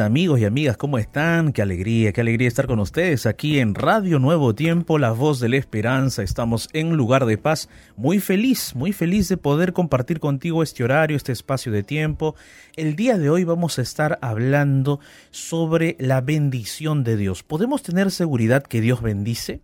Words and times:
amigos 0.00 0.40
y 0.40 0.44
amigas, 0.44 0.76
¿cómo 0.76 0.98
están? 0.98 1.52
Qué 1.52 1.60
alegría, 1.60 2.12
qué 2.12 2.20
alegría 2.20 2.48
estar 2.48 2.66
con 2.66 2.78
ustedes 2.78 3.26
aquí 3.26 3.58
en 3.58 3.74
Radio 3.74 4.18
Nuevo 4.18 4.54
Tiempo, 4.54 4.98
la 4.98 5.12
voz 5.12 5.40
de 5.40 5.48
la 5.48 5.56
esperanza. 5.56 6.22
Estamos 6.22 6.68
en 6.72 6.96
lugar 6.96 7.26
de 7.26 7.36
paz. 7.36 7.68
Muy 7.96 8.20
feliz, 8.20 8.74
muy 8.74 8.92
feliz 8.92 9.28
de 9.28 9.36
poder 9.36 9.72
compartir 9.72 10.20
contigo 10.20 10.62
este 10.62 10.84
horario, 10.84 11.16
este 11.16 11.32
espacio 11.32 11.72
de 11.72 11.82
tiempo. 11.82 12.36
El 12.76 12.96
día 12.96 13.18
de 13.18 13.28
hoy 13.28 13.44
vamos 13.44 13.78
a 13.78 13.82
estar 13.82 14.18
hablando 14.22 15.00
sobre 15.30 15.96
la 15.98 16.20
bendición 16.20 17.04
de 17.04 17.16
Dios. 17.16 17.42
¿Podemos 17.42 17.82
tener 17.82 18.10
seguridad 18.10 18.62
que 18.62 18.80
Dios 18.80 19.02
bendice? 19.02 19.60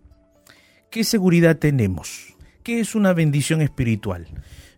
¿Qué 0.91 1.05
seguridad 1.05 1.59
tenemos? 1.59 2.37
¿Qué 2.63 2.81
es 2.81 2.95
una 2.95 3.13
bendición 3.13 3.63
espiritual? 3.63 4.27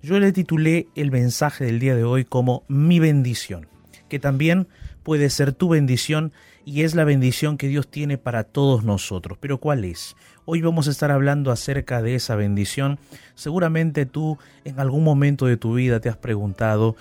Yo 0.03 0.19
le 0.21 0.33
titulé 0.33 0.89
el 0.95 1.11
mensaje 1.11 1.65
del 1.65 1.79
día 1.79 1.95
de 1.95 2.05
hoy 2.05 2.25
como 2.25 2.65
mi 2.69 3.01
bendición 3.01 3.71
que 4.11 4.19
también 4.19 4.69
puede 5.03 5.31
ser 5.31 5.53
tu 5.53 5.69
bendición 5.69 6.33
y 6.65 6.83
es 6.83 6.95
la 6.95 7.05
bendición 7.05 7.57
que 7.57 7.69
Dios 7.69 7.89
tiene 7.89 8.19
para 8.19 8.45
todos 8.45 8.85
nosotros. 8.85 9.39
Pero 9.41 9.59
¿cuál 9.59 9.85
es? 9.85 10.17
Hoy 10.45 10.63
vamos 10.63 10.89
a 10.89 10.91
estar 10.91 11.11
hablando 11.11 11.51
acerca 11.51 12.03
de 12.03 12.15
esa 12.15 12.37
bendición. 12.37 12.99
Seguramente 13.35 14.07
tú 14.07 14.39
en 14.65 14.79
algún 14.79 15.05
momento 15.05 15.47
de 15.47 15.57
tu 15.57 15.75
vida 15.75 16.01
te 16.01 16.09
has 16.09 16.17
preguntado, 16.17 16.97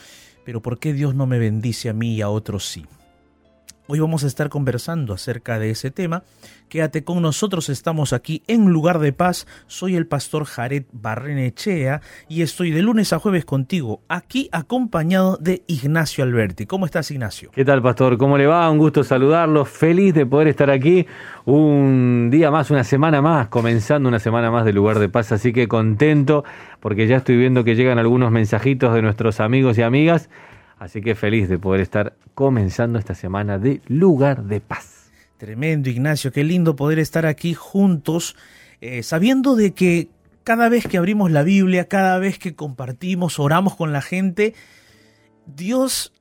pero 0.45 0.61
¿por 0.61 0.79
qué 0.79 0.93
Dios 0.93 1.15
no 1.15 1.25
me 1.25 1.39
bendice 1.39 1.89
a 1.89 1.93
mí 1.93 2.15
y 2.15 2.21
a 2.21 2.29
otros 2.29 2.65
sí? 2.65 2.85
Hoy 3.91 3.99
vamos 3.99 4.23
a 4.23 4.27
estar 4.27 4.49
conversando 4.49 5.15
acerca 5.15 5.57
de 5.57 5.71
ese 5.71 5.89
tema. 5.89 6.21
Quédate 6.69 7.03
con 7.03 7.23
nosotros, 7.23 7.69
estamos 7.69 8.13
aquí 8.13 8.43
en 8.45 8.69
Lugar 8.69 8.99
de 8.99 9.13
Paz. 9.13 9.47
Soy 9.65 9.95
el 9.95 10.05
pastor 10.05 10.45
Jared 10.45 10.83
Barrenechea 10.91 11.99
y 12.27 12.43
estoy 12.43 12.69
de 12.69 12.83
lunes 12.83 13.13
a 13.13 13.17
jueves 13.17 13.45
contigo, 13.45 14.01
aquí 14.07 14.47
acompañado 14.51 15.37
de 15.37 15.63
Ignacio 15.65 16.23
Alberti. 16.23 16.67
¿Cómo 16.67 16.85
estás, 16.85 17.09
Ignacio? 17.09 17.49
¿Qué 17.51 17.65
tal, 17.65 17.81
pastor? 17.81 18.19
¿Cómo 18.19 18.37
le 18.37 18.45
va? 18.45 18.69
Un 18.69 18.77
gusto 18.77 19.03
saludarlo. 19.03 19.65
Feliz 19.65 20.13
de 20.13 20.27
poder 20.27 20.49
estar 20.49 20.69
aquí 20.69 21.07
un 21.45 22.29
día 22.31 22.51
más, 22.51 22.69
una 22.69 22.83
semana 22.83 23.23
más, 23.23 23.47
comenzando 23.47 24.07
una 24.07 24.19
semana 24.19 24.51
más 24.51 24.65
de 24.65 24.73
Lugar 24.73 24.99
de 24.99 25.09
Paz. 25.09 25.31
Así 25.31 25.51
que 25.51 25.67
contento 25.67 26.43
porque 26.79 27.07
ya 27.07 27.17
estoy 27.17 27.37
viendo 27.37 27.63
que 27.63 27.73
llegan 27.73 27.97
algunos 27.97 28.29
mensajitos 28.29 28.93
de 28.93 29.01
nuestros 29.01 29.39
amigos 29.39 29.79
y 29.79 29.81
amigas 29.81 30.29
Así 30.79 31.01
que 31.01 31.13
feliz 31.13 31.49
de 31.49 31.59
poder 31.59 31.81
estar 31.81 32.13
comenzando 32.33 32.97
esta 32.97 33.13
semana 33.13 33.59
de 33.59 33.81
lugar 33.87 34.43
de 34.45 34.61
paz. 34.61 35.11
Tremendo, 35.37 35.89
Ignacio, 35.89 36.31
qué 36.31 36.43
lindo 36.43 36.75
poder 36.75 36.99
estar 36.99 37.25
aquí 37.25 37.53
juntos, 37.53 38.35
eh, 38.81 39.03
sabiendo 39.03 39.55
de 39.55 39.73
que 39.73 40.09
cada 40.43 40.69
vez 40.69 40.87
que 40.87 40.97
abrimos 40.97 41.31
la 41.31 41.43
Biblia, 41.43 41.87
cada 41.89 42.17
vez 42.17 42.39
que 42.39 42.55
compartimos, 42.55 43.39
oramos 43.39 43.75
con 43.75 43.91
la 43.91 44.01
gente, 44.01 44.53
Dios 45.45 46.13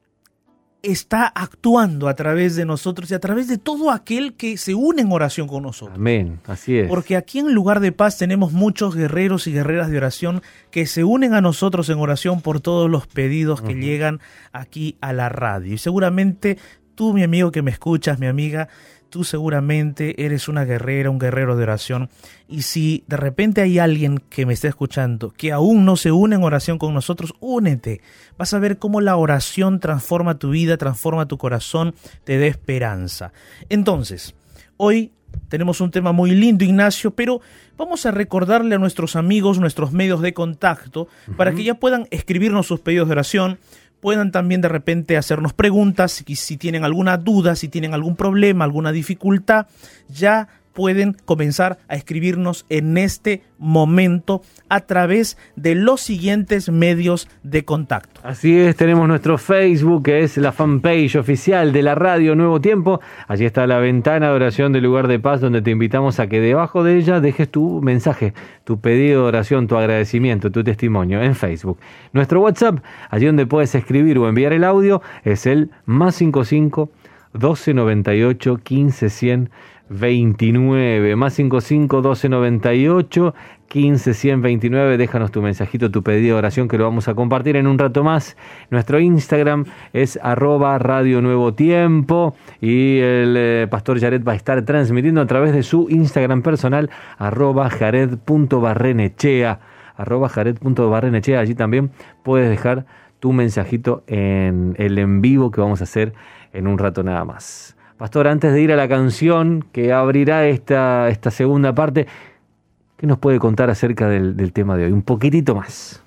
está 0.83 1.27
actuando 1.27 2.09
a 2.09 2.15
través 2.15 2.55
de 2.55 2.65
nosotros 2.65 3.11
y 3.11 3.15
a 3.15 3.19
través 3.19 3.49
de 3.49 3.59
todo 3.59 3.91
aquel 3.91 4.35
que 4.35 4.57
se 4.57 4.75
une 4.75 5.03
en 5.03 5.11
oración 5.11 5.49
con 5.49 5.63
nosotros. 5.65 5.99
Amén, 5.99 6.41
así 6.47 6.79
es. 6.79 6.89
Porque 6.89 7.17
aquí 7.17 7.41
en 7.41 7.53
lugar 7.53 7.81
de 7.81 7.93
paz 7.93 8.17
tenemos 8.17 8.53
muchos 8.53 8.95
guerreros 8.95 9.47
y 9.47 9.53
guerreras 9.53 9.91
de 9.91 9.97
oración 9.97 10.43
que 10.71 10.87
se 10.87 11.05
unen 11.05 11.35
a 11.35 11.41
nosotros 11.41 11.89
en 11.91 11.99
oración 11.99 12.41
por 12.41 12.61
todos 12.61 12.89
los 12.89 13.07
pedidos 13.07 13.61
que 13.61 13.75
llegan 13.75 14.21
aquí 14.53 14.97
a 15.01 15.13
la 15.13 15.29
radio. 15.29 15.75
Y 15.75 15.79
seguramente 15.79 16.59
tú, 16.95 17.13
mi 17.13 17.23
amigo 17.23 17.51
que 17.51 17.63
me 17.63 17.71
escuchas, 17.71 18.19
mi 18.19 18.27
amiga, 18.27 18.69
tú 19.11 19.25
seguramente 19.25 20.25
eres 20.25 20.49
una 20.49 20.65
guerrera, 20.65 21.11
un 21.11 21.19
guerrero 21.19 21.57
de 21.57 21.63
oración. 21.63 22.11
Y 22.49 22.63
si 22.63 23.05
de 23.07 23.17
repente 23.17 23.61
hay 23.61 23.79
alguien 23.79 24.19
que 24.31 24.47
me 24.47 24.53
está 24.53 24.69
escuchando 24.69 25.31
que 25.31 25.53
aún 25.53 25.85
no 25.85 25.97
se 25.97 26.13
une 26.13 26.37
en 26.37 26.45
oración 26.45 26.79
con 26.79 26.95
nosotros, 26.95 27.35
únete. 27.41 28.01
Vas 28.37 28.55
a 28.55 28.59
ver 28.59 28.79
cómo 28.79 29.01
la 29.01 29.17
oración 29.17 29.81
transforma 29.81 30.39
tu 30.39 30.51
vida, 30.51 30.77
transforma 30.77 31.27
tu 31.27 31.39
corazón, 31.39 31.95
te 32.25 32.39
da 32.39 32.47
esperanza. 32.47 33.33
Entonces, 33.69 34.35
hoy 34.77 35.13
tenemos 35.49 35.81
un 35.81 35.91
tema 35.91 36.13
muy 36.13 36.33
lindo, 36.33 36.65
Ignacio, 36.65 37.11
pero 37.13 37.41
vamos 37.77 38.05
a 38.07 38.11
recordarle 38.11 38.75
a 38.75 38.79
nuestros 38.79 39.17
amigos, 39.17 39.59
nuestros 39.59 39.93
medios 39.93 40.21
de 40.21 40.35
contacto, 40.35 41.09
para 41.37 41.53
que 41.53 41.65
ya 41.65 41.75
puedan 41.75 42.07
escribirnos 42.11 42.67
sus 42.67 42.81
pedidos 42.81 43.09
de 43.09 43.13
oración, 43.13 43.59
puedan 44.01 44.33
también 44.33 44.61
de 44.61 44.69
repente 44.69 45.17
hacernos 45.17 45.53
preguntas, 45.53 46.13
si, 46.13 46.37
si 46.37 46.57
tienen 46.57 46.85
alguna 46.85 47.17
duda, 47.17 47.57
si 47.57 47.69
tienen 47.69 47.95
algún 47.95 48.17
problema, 48.17 48.65
alguna 48.65 48.93
dificultad, 48.93 49.67
ya 50.09 50.49
pueden 50.79 51.17
comenzar 51.25 51.79
a 51.89 51.97
escribirnos 51.97 52.65
en 52.69 52.99
este 52.99 53.43
momento 53.59 54.43
a 54.69 54.83
través 54.83 55.37
de 55.57 55.75
los 55.75 56.01
siguientes 56.01 56.71
medios 56.71 57.29
de 57.43 57.65
contacto. 57.65 58.21
Así 58.23 58.57
es, 58.57 58.77
tenemos 58.77 59.09
nuestro 59.09 59.39
Facebook, 59.39 60.05
que 60.05 60.21
es 60.21 60.37
la 60.37 60.53
fanpage 60.53 61.17
oficial 61.17 61.73
de 61.73 61.83
la 61.83 61.97
radio 61.97 62.37
Nuevo 62.37 62.61
Tiempo. 62.61 63.01
Allí 63.27 63.45
está 63.45 63.67
la 63.67 63.81
ventana 63.81 64.29
de 64.29 64.35
oración 64.35 64.73
del 64.73 64.85
lugar 64.85 65.09
de 65.09 65.19
paz, 65.19 65.41
donde 65.41 65.63
te 65.63 65.73
invitamos 65.73 66.21
a 66.21 66.29
que 66.29 66.39
debajo 66.39 66.85
de 66.85 66.99
ella 66.99 67.19
dejes 67.19 67.49
tu 67.49 67.83
mensaje, 67.83 68.33
tu 68.63 68.79
pedido 68.79 69.23
de 69.23 69.29
oración, 69.31 69.67
tu 69.67 69.77
agradecimiento, 69.77 70.53
tu 70.53 70.63
testimonio 70.63 71.21
en 71.21 71.35
Facebook. 71.35 71.81
Nuestro 72.13 72.41
WhatsApp, 72.41 72.85
allí 73.11 73.27
donde 73.27 73.47
puedes 73.47 73.75
escribir 73.75 74.17
o 74.19 74.29
enviar 74.29 74.53
el 74.53 74.63
audio, 74.63 75.03
es 75.25 75.45
el 75.47 75.73
más 75.87 76.15
55 76.15 76.89
1298 77.33 78.61
15100 78.63 79.51
29 79.91 81.17
más 81.17 81.35
55 81.35 82.03
12 82.03 82.29
98 82.29 83.35
15 83.69 84.15
129 84.15 84.97
déjanos 84.97 85.31
tu 85.31 85.43
mensajito 85.43 85.91
tu 85.91 86.03
pedido 86.03 86.35
de 86.35 86.39
oración 86.39 86.69
que 86.69 86.79
lo 86.79 86.85
vamos 86.85 87.09
a 87.09 87.15
compartir 87.15 87.57
en 87.57 87.67
un 87.67 87.79
rato 87.79 88.03
más. 88.03 88.37
Nuestro 88.71 88.99
Instagram 88.99 89.67
es 89.93 90.19
arroba 90.23 90.79
radio 90.79 91.21
nuevo 91.21 91.55
tiempo 91.55 92.35
y 92.61 92.99
el 92.99 93.35
eh, 93.37 93.67
pastor 93.71 94.01
Jared 94.01 94.25
va 94.25 94.33
a 94.33 94.37
estar 94.37 94.63
transmitiendo 94.65 95.21
a 95.21 95.27
través 95.27 95.53
de 95.53 95.63
su 95.63 95.87
Instagram 95.91 96.43
personal 96.43 96.91
arroba 97.19 97.69
jared.barrenechea 97.69 99.61
arroba 99.97 100.29
jared.barrenechea 100.29 101.41
allí 101.41 101.55
también 101.55 101.91
puedes 102.23 102.49
dejar 102.49 102.87
tu 103.21 103.33
mensajito 103.33 104.05
en 104.07 104.75
el 104.79 104.99
en 104.99 105.21
vivo 105.21 105.51
que 105.51 105.61
vamos 105.61 105.81
a 105.81 105.85
hacer 105.85 106.15
en 106.53 106.67
un 106.67 106.79
rato 106.79 107.03
nada 107.03 107.25
más 107.25 107.78
Pastor, 107.99 108.29
antes 108.29 108.53
de 108.53 108.63
ir 108.63 108.71
a 108.71 108.77
la 108.77 108.89
canción 108.89 109.67
que 109.73 109.93
abrirá 109.93 110.47
esta, 110.47 111.09
esta 111.09 111.33
segunda 111.33 111.75
parte, 111.75 112.07
¿qué 112.97 113.09
nos 113.09 113.19
puede 113.19 113.41
contar 113.41 113.71
acerca 113.71 114.09
del, 114.09 114.37
del 114.37 114.53
tema 114.53 114.77
de 114.77 114.85
hoy? 114.85 114.93
Un 114.93 115.03
poquitito 115.03 115.57
más. 115.57 116.01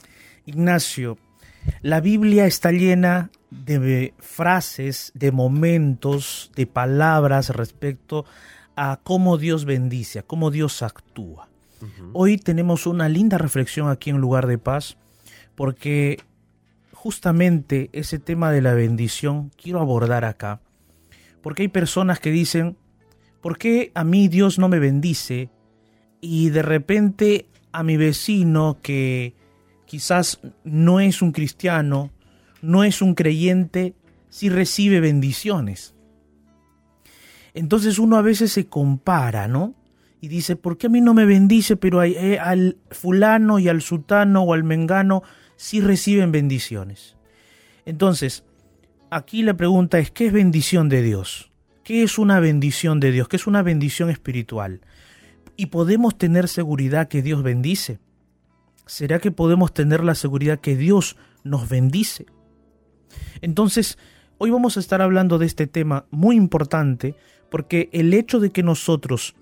Ignacio, 0.46 1.18
la 1.82 2.00
Biblia 2.00 2.46
está 2.46 2.72
llena 2.72 3.30
de 3.50 4.14
frases, 4.20 5.12
de 5.16 5.34
momentos, 5.34 6.52
de 6.56 6.66
palabras 6.66 7.50
respecto 7.50 8.26
a 8.78 9.00
cómo 9.04 9.38
Dios 9.38 9.66
bendice, 9.66 10.20
a 10.20 10.24
cómo 10.24 10.50
Dios 10.50 10.82
actúa. 10.82 11.50
Hoy 12.14 12.38
tenemos 12.38 12.86
una 12.86 13.10
linda 13.10 13.38
reflexión 13.38 13.90
aquí 13.90 14.12
en 14.12 14.18
Lugar 14.18 14.48
de 14.48 14.60
Paz, 14.60 14.98
porque 15.56 16.20
justamente 16.94 17.90
ese 17.92 18.20
tema 18.20 18.52
de 18.52 18.62
la 18.62 18.76
bendición 18.76 19.52
quiero 19.62 19.82
abordar 19.82 20.24
acá, 20.24 20.62
porque 21.42 21.64
hay 21.64 21.68
personas 21.68 22.20
que 22.20 22.32
dicen, 22.32 22.78
¿por 23.42 23.58
qué 23.58 23.92
a 23.96 24.04
mí 24.04 24.28
Dios 24.28 24.60
no 24.60 24.70
me 24.70 24.80
bendice? 24.80 25.50
Y 26.22 26.50
de 26.50 26.62
repente 26.62 27.48
a 27.72 27.84
mi 27.84 27.98
vecino 27.98 28.80
que 28.82 29.34
quizás 29.86 30.40
no 30.64 31.00
es 31.00 31.22
un 31.22 31.32
cristiano, 31.32 32.12
no 32.62 32.84
es 32.84 33.02
un 33.02 33.16
creyente, 33.16 33.96
sí 34.30 34.50
recibe 34.50 35.00
bendiciones. 35.00 35.96
Entonces 37.54 38.00
uno 38.00 38.18
a 38.18 38.22
veces 38.22 38.52
se 38.52 38.68
compara, 38.68 39.48
¿no? 39.48 39.76
Y 40.22 40.28
dice, 40.28 40.56
¿por 40.56 40.78
qué 40.78 40.88
a 40.88 40.90
mí 40.90 41.02
no 41.02 41.14
me 41.14 41.26
bendice, 41.26 41.76
pero 41.76 42.04
eh, 42.04 42.40
al 42.40 42.78
fulano 42.92 43.58
y 43.58 43.68
al 43.68 43.82
sultano 43.82 44.44
o 44.44 44.54
al 44.54 44.64
mengano 44.64 45.24
sí 45.56 45.82
reciben 45.82 46.32
bendiciones? 46.32 47.18
Entonces, 47.86 48.46
aquí 49.12 49.44
la 49.44 49.56
pregunta 49.56 50.00
es, 50.00 50.10
¿qué 50.10 50.28
es 50.28 50.34
bendición 50.34 50.90
de 50.90 51.04
Dios? 51.04 51.52
¿Qué 51.84 52.02
es 52.02 52.18
una 52.18 52.40
bendición 52.40 53.00
de 53.00 53.12
Dios? 53.12 53.28
¿Qué 53.28 53.36
es 53.36 53.46
una 53.46 53.62
bendición 53.62 54.10
espiritual? 54.10 54.82
¿Y 55.58 55.68
podemos 55.68 56.18
tener 56.18 56.48
seguridad 56.48 57.10
que 57.10 57.22
Dios 57.22 57.44
bendice? 57.44 58.00
¿Será 58.88 59.20
que 59.20 59.32
podemos 59.32 59.74
tener 59.74 60.04
la 60.04 60.16
seguridad 60.16 60.60
que 60.60 60.76
Dios 60.76 61.18
nos 61.44 61.70
bendice? 61.70 62.26
Entonces, 63.42 63.98
hoy 64.38 64.50
vamos 64.50 64.78
a 64.78 64.80
estar 64.80 65.02
hablando 65.02 65.38
de 65.38 65.46
este 65.46 65.68
tema 65.68 66.06
muy 66.10 66.36
importante 66.36 67.16
porque 67.50 67.90
el 67.92 68.14
hecho 68.14 68.40
de 68.40 68.52
que 68.52 68.64
nosotros 68.64 69.36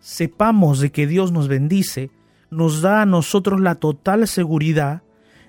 sepamos 0.00 0.80
de 0.80 0.90
que 0.90 1.06
Dios 1.06 1.30
nos 1.30 1.46
bendice 1.46 2.10
nos 2.50 2.82
da 2.82 3.02
a 3.02 3.06
nosotros 3.06 3.60
la 3.60 3.76
total 3.76 4.26
seguridad 4.26 5.02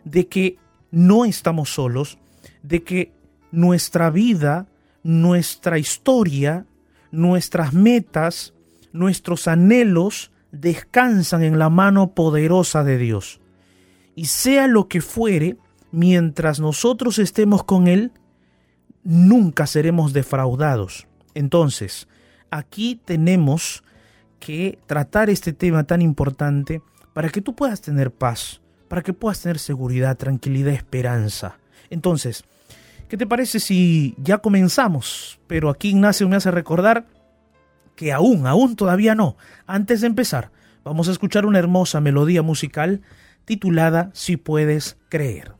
de 0.06 0.28
que 0.28 0.58
no 0.92 1.26
estamos 1.26 1.70
solos, 1.74 2.20
de 2.62 2.84
que 2.84 3.12
nuestra 3.54 4.10
vida, 4.10 4.66
nuestra 5.04 5.78
historia, 5.78 6.66
nuestras 7.12 7.72
metas, 7.72 8.54
nuestros 8.92 9.48
anhelos 9.48 10.32
descansan 10.52 11.44
en 11.44 11.60
la 11.60 11.70
mano 11.70 12.16
poderosa 12.16 12.84
de 12.84 12.98
Dios. 12.98 13.40
Y 14.16 14.26
sea 14.26 14.68
lo 14.68 14.88
que 14.88 15.02
fuere, 15.02 15.56
mientras 15.92 16.60
nosotros 16.60 17.20
estemos 17.20 17.64
con 17.64 17.88
Él, 17.88 18.12
nunca 19.04 19.68
seremos 19.68 20.14
defraudados. 20.14 21.06
Entonces, 21.36 22.08
aquí 22.50 23.00
tenemos 23.06 23.84
que 24.40 24.80
tratar 24.88 25.30
este 25.30 25.54
tema 25.54 25.84
tan 25.84 26.02
importante 26.02 26.82
para 27.14 27.30
que 27.30 27.42
tú 27.42 27.54
puedas 27.56 27.82
tener 27.82 28.10
paz, 28.10 28.62
para 28.88 29.04
que 29.04 29.14
puedas 29.14 29.42
tener 29.42 29.60
seguridad, 29.60 30.18
tranquilidad, 30.18 30.74
esperanza. 30.74 31.60
Entonces, 31.92 32.46
¿Qué 33.14 33.18
te 33.18 33.28
parece 33.28 33.60
si 33.60 34.16
ya 34.18 34.40
comenzamos? 34.40 35.40
Pero 35.46 35.70
aquí 35.70 35.90
Ignacio 35.90 36.28
me 36.28 36.36
hace 36.36 36.50
recordar 36.50 37.06
que 37.96 38.12
aún, 38.12 38.48
aún 38.48 38.76
todavía 38.76 39.14
no. 39.14 39.38
Antes 39.68 40.02
de 40.02 40.08
empezar, 40.08 40.50
vamos 40.84 41.08
a 41.08 41.12
escuchar 41.12 41.46
una 41.46 41.60
hermosa 41.60 42.02
melodía 42.02 42.42
musical 42.42 43.02
titulada 43.46 44.10
Si 44.14 44.36
puedes 44.36 44.98
creer. 45.10 45.54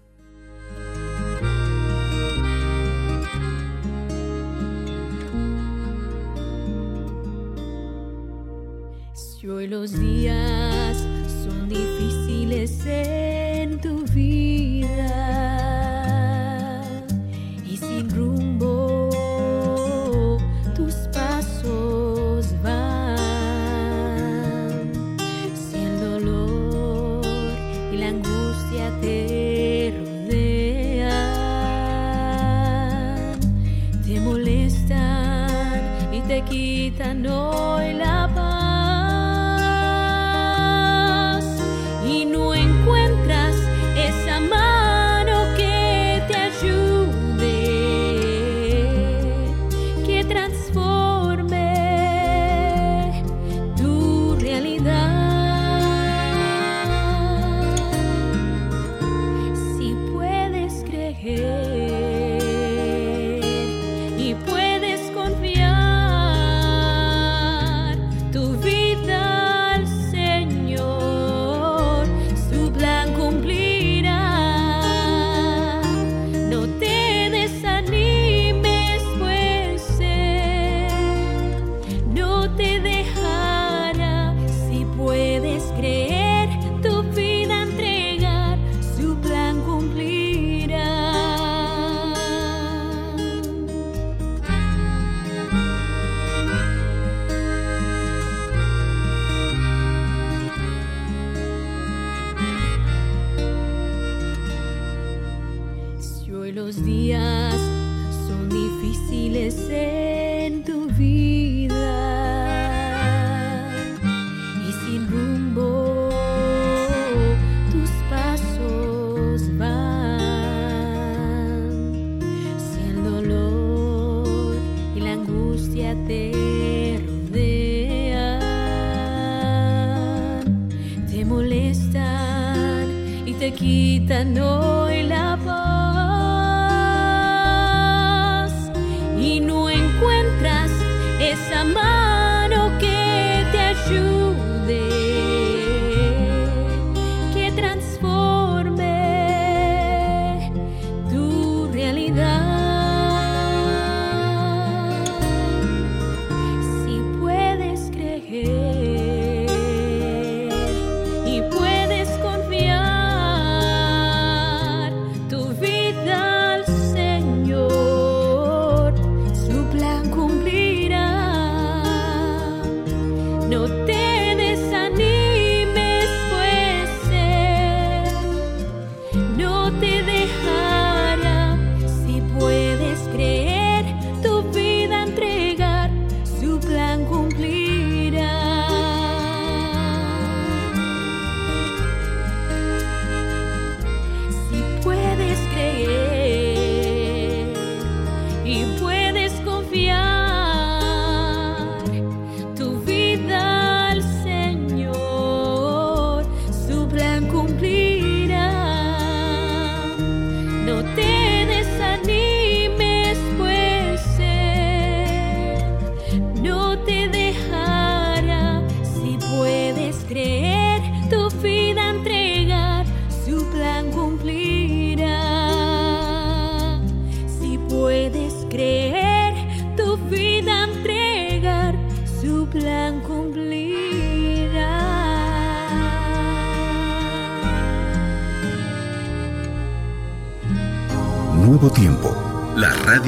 Si 9.14 9.48
hoy 9.48 9.68
los 9.68 9.92
días 10.00 10.98
son 11.46 11.70
difíciles. 11.70 12.84
Eh. 12.88 13.33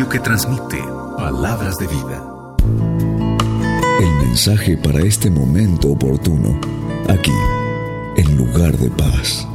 que 0.04 0.20
transmite 0.20 0.78
palabras 1.18 1.78
de 1.78 1.88
vida. 1.88 2.22
El 4.00 4.28
mensaje 4.28 4.76
para 4.76 5.00
este 5.00 5.30
momento 5.30 5.92
oportuno, 5.92 6.60
aquí, 7.08 7.32
en 8.18 8.36
lugar 8.36 8.78
de 8.78 8.90
paz. 8.90 9.48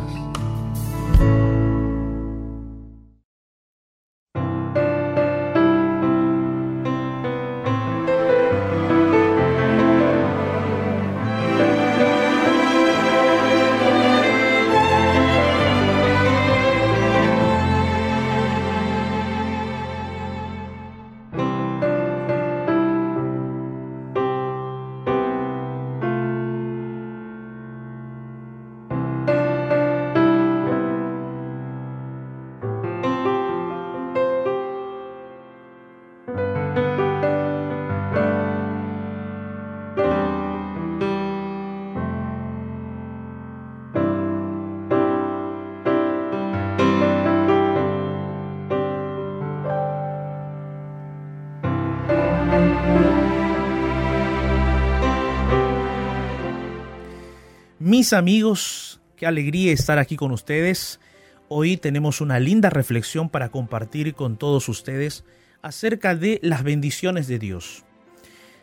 Amigos, 58.12 59.00
qué 59.17 59.26
alegría 59.26 59.73
estar 59.73 59.99
aquí 59.99 60.17
con 60.17 60.33
ustedes. 60.33 61.00
Hoy 61.49 61.76
tenemos 61.76 62.21
una 62.21 62.40
linda 62.40 62.71
reflexión 62.71 63.29
para 63.29 63.50
compartir 63.50 64.14
con 64.14 64.37
todos 64.37 64.69
ustedes 64.69 65.25
acerca 65.62 66.14
de 66.17 66.40
las 66.43 66.62
bendiciones 66.62 67.29
de 67.29 67.38
Dios. 67.38 67.85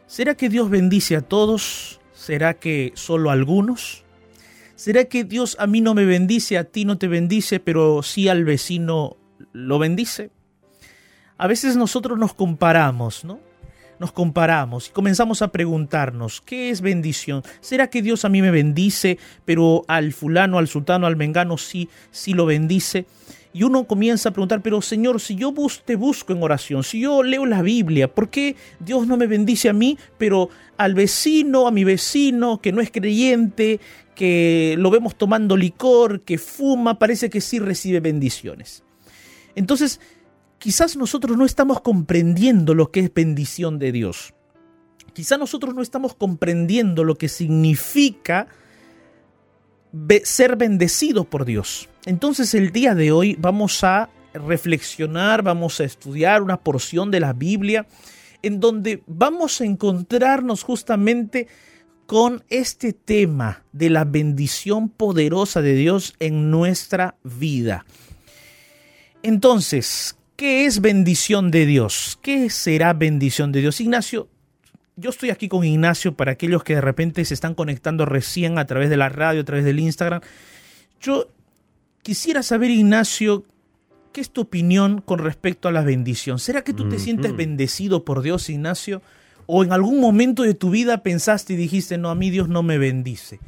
¿Será 0.06 0.36
que 0.36 0.50
Dios 0.50 0.70
bendice 0.70 1.16
a 1.16 1.22
todos? 1.22 2.02
¿Será 2.14 2.56
que 2.56 2.92
solo 2.96 3.30
a 3.30 3.34
algunos? 3.34 4.04
¿Será 4.76 5.06
que 5.06 5.24
Dios 5.24 5.56
a 5.60 5.68
mí 5.68 5.82
no 5.82 5.94
me 5.94 6.06
bendice, 6.06 6.58
a 6.58 6.66
ti 6.66 6.84
no 6.84 6.98
te 6.98 7.08
bendice, 7.08 7.60
pero 7.60 8.04
sí 8.04 8.28
al 8.28 8.44
vecino 8.44 9.18
lo 9.54 9.80
bendice? 9.80 10.32
A 11.38 11.48
veces 11.48 11.78
nosotros 11.78 12.18
nos 12.18 12.34
comparamos, 12.34 13.24
¿no? 13.24 13.40
Nos 14.00 14.12
comparamos 14.12 14.90
y 14.90 14.92
comenzamos 14.92 15.42
a 15.42 15.48
preguntarnos, 15.48 16.42
¿qué 16.42 16.70
es 16.70 16.82
bendición? 16.82 17.44
¿Será 17.62 17.90
que 17.90 18.04
Dios 18.04 18.26
a 18.26 18.30
mí 18.30 18.42
me 18.42 18.52
bendice, 18.52 19.18
pero 19.44 19.84
al 19.88 20.14
fulano, 20.14 20.60
al 20.60 20.68
sultano, 20.68 21.08
al 21.08 21.16
mengano 21.16 21.58
sí, 21.58 21.90
sí 22.12 22.34
lo 22.34 22.46
bendice? 22.46 23.06
Y 23.54 23.64
uno 23.64 23.86
comienza 23.86 24.30
a 24.30 24.34
preguntar, 24.34 24.62
pero 24.62 24.84
Señor, 24.84 25.20
si 25.20 25.36
yo 25.36 25.52
te 25.84 25.96
busco 25.96 26.32
en 26.32 26.44
oración, 26.44 26.84
si 26.84 27.00
yo 27.00 27.24
leo 27.24 27.48
la 27.48 27.64
Biblia, 27.64 28.08
¿por 28.08 28.30
qué 28.30 28.56
Dios 28.80 29.08
no 29.08 29.18
me 29.18 29.26
bendice 29.26 29.68
a 29.68 29.74
mí, 29.74 29.98
pero 30.20 30.50
al 30.78 30.94
vecino, 30.94 31.66
a 31.66 31.72
mi 31.72 31.84
vecino 31.84 32.62
que 32.62 32.72
no 32.72 32.82
es 32.82 32.92
creyente, 32.92 33.80
que 34.14 34.76
lo 34.78 34.92
vemos 34.92 35.16
tomando 35.16 35.58
licor, 35.58 36.22
que 36.22 36.38
fuma, 36.38 37.00
parece 37.00 37.32
que 37.32 37.42
sí 37.42 37.58
recibe 37.58 38.00
bendiciones? 38.00 38.84
Entonces, 39.56 40.00
quizás 40.60 40.98
nosotros 40.98 41.38
no 41.38 41.46
estamos 41.46 41.82
comprendiendo 41.82 42.74
lo 42.74 42.92
que 42.92 43.02
es 43.02 43.14
bendición 43.14 43.80
de 43.80 43.92
Dios. 43.92 44.34
Quizás 45.14 45.40
nosotros 45.40 45.74
no 45.74 45.82
estamos 45.82 46.14
comprendiendo 46.14 47.04
lo 47.04 47.16
que 47.16 47.30
significa 47.30 48.48
ser 50.24 50.56
bendecidos 50.56 51.26
por 51.26 51.46
Dios. 51.46 51.90
Entonces 52.06 52.54
el 52.54 52.72
día 52.72 52.94
de 52.94 53.12
hoy 53.12 53.36
vamos 53.40 53.84
a 53.84 54.10
reflexionar, 54.34 55.42
vamos 55.42 55.80
a 55.80 55.86
estudiar 55.86 56.44
una 56.44 56.58
porción 56.58 57.10
de 57.10 57.20
la 57.20 57.34
Biblia 57.34 57.88
en 58.44 58.60
donde 58.60 59.04
vamos 59.08 59.62
a 59.62 59.66
encontrarnos 59.66 60.64
justamente 60.64 61.48
con 62.06 62.44
este 62.50 62.94
tema 62.94 63.66
de 63.74 63.90
la 63.90 64.06
bendición 64.06 64.90
poderosa 64.90 65.62
de 65.62 65.74
Dios 65.74 66.16
en 66.20 66.50
nuestra 66.50 67.16
vida. 67.24 67.86
Entonces, 69.24 70.18
¿qué 70.38 70.66
es 70.66 70.80
bendición 70.80 71.52
de 71.52 71.66
Dios? 71.66 72.18
¿Qué 72.22 72.50
será 72.50 72.94
bendición 72.94 73.52
de 73.52 73.60
Dios? 73.60 73.82
Ignacio, 73.82 74.30
yo 74.96 75.10
estoy 75.10 75.32
aquí 75.32 75.50
con 75.50 75.66
Ignacio 75.66 76.16
para 76.16 76.32
aquellos 76.32 76.64
que 76.64 76.76
de 76.76 76.82
repente 76.82 77.26
se 77.26 77.34
están 77.34 77.54
conectando 77.56 78.06
recién 78.06 78.58
a 78.58 78.66
través 78.66 78.90
de 78.90 78.96
la 78.96 79.10
radio, 79.10 79.42
a 79.42 79.46
través 79.46 79.66
del 79.66 79.82
Instagram. 79.82 80.22
Yo 81.02 81.28
Quisiera 82.08 82.42
saber, 82.42 82.72
Ignacio, 82.72 83.44
¿qué 84.14 84.22
es 84.22 84.30
tu 84.30 84.40
opinión 84.40 85.02
con 85.02 85.20
respecto 85.20 85.68
a 85.68 85.74
la 85.74 85.82
bendición? 85.82 86.40
¿Será 86.40 86.64
que 86.64 86.72
tú 86.72 86.88
te 86.88 87.00
sientes 87.00 87.36
bendecido 87.36 88.06
por 88.06 88.22
Dios, 88.22 88.50
Ignacio? 88.50 89.02
¿O 89.46 89.62
en 89.62 89.74
algún 89.74 90.00
momento 90.00 90.44
de 90.44 90.54
tu 90.54 90.70
vida 90.70 91.04
pensaste 91.04 91.52
y 91.52 91.58
dijiste, 91.58 91.98
no, 91.98 92.10
a 92.10 92.16
mí 92.16 92.30
Dios 92.30 92.48
no 92.48 92.64
me 92.64 92.78
bendice? 92.78 93.42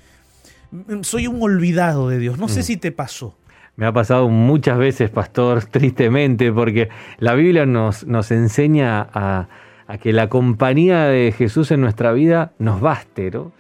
Mm, 0.72 1.04
soy 1.04 1.28
un 1.28 1.42
olvidado 1.42 2.10
de 2.10 2.20
Dios. 2.20 2.38
No 2.38 2.50
sé 2.50 2.64
si 2.64 2.76
te 2.76 2.92
pasó. 2.92 3.38
Me 3.80 3.88
ha 3.88 3.92
pasado 3.92 4.30
muchas 4.30 4.78
veces, 4.78 5.10
pastor, 5.10 5.64
tristemente, 5.72 6.52
porque 6.52 6.90
la 7.18 7.34
Biblia 7.34 7.66
nos, 7.66 8.06
nos 8.06 8.30
enseña 8.30 9.02
a, 9.02 9.48
a, 9.88 9.98
que 9.98 10.14
la 10.14 10.30
compañía 10.30 11.06
de 11.06 11.32
Jesús 11.32 11.72
en 11.72 11.82
nuestra 11.82 12.12
vida 12.12 12.52
nos 12.60 12.80
baste, 12.80 13.32
¿no? 13.32 13.52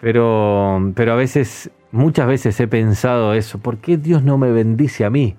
Pero, 0.00 0.92
pero 0.96 1.12
a 1.12 1.16
veces 1.16 1.70
Muchas 1.92 2.26
veces 2.26 2.58
he 2.58 2.66
pensado 2.66 3.34
eso, 3.34 3.58
¿por 3.58 3.76
qué 3.76 3.98
Dios 3.98 4.22
no 4.22 4.38
me 4.38 4.50
bendice 4.50 5.04
a 5.04 5.10
mí? 5.10 5.36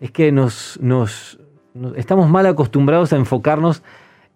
Es 0.00 0.10
que 0.10 0.32
nos, 0.32 0.78
nos, 0.82 1.40
estamos 1.96 2.28
mal 2.28 2.44
acostumbrados 2.44 3.14
a 3.14 3.16
enfocarnos 3.16 3.82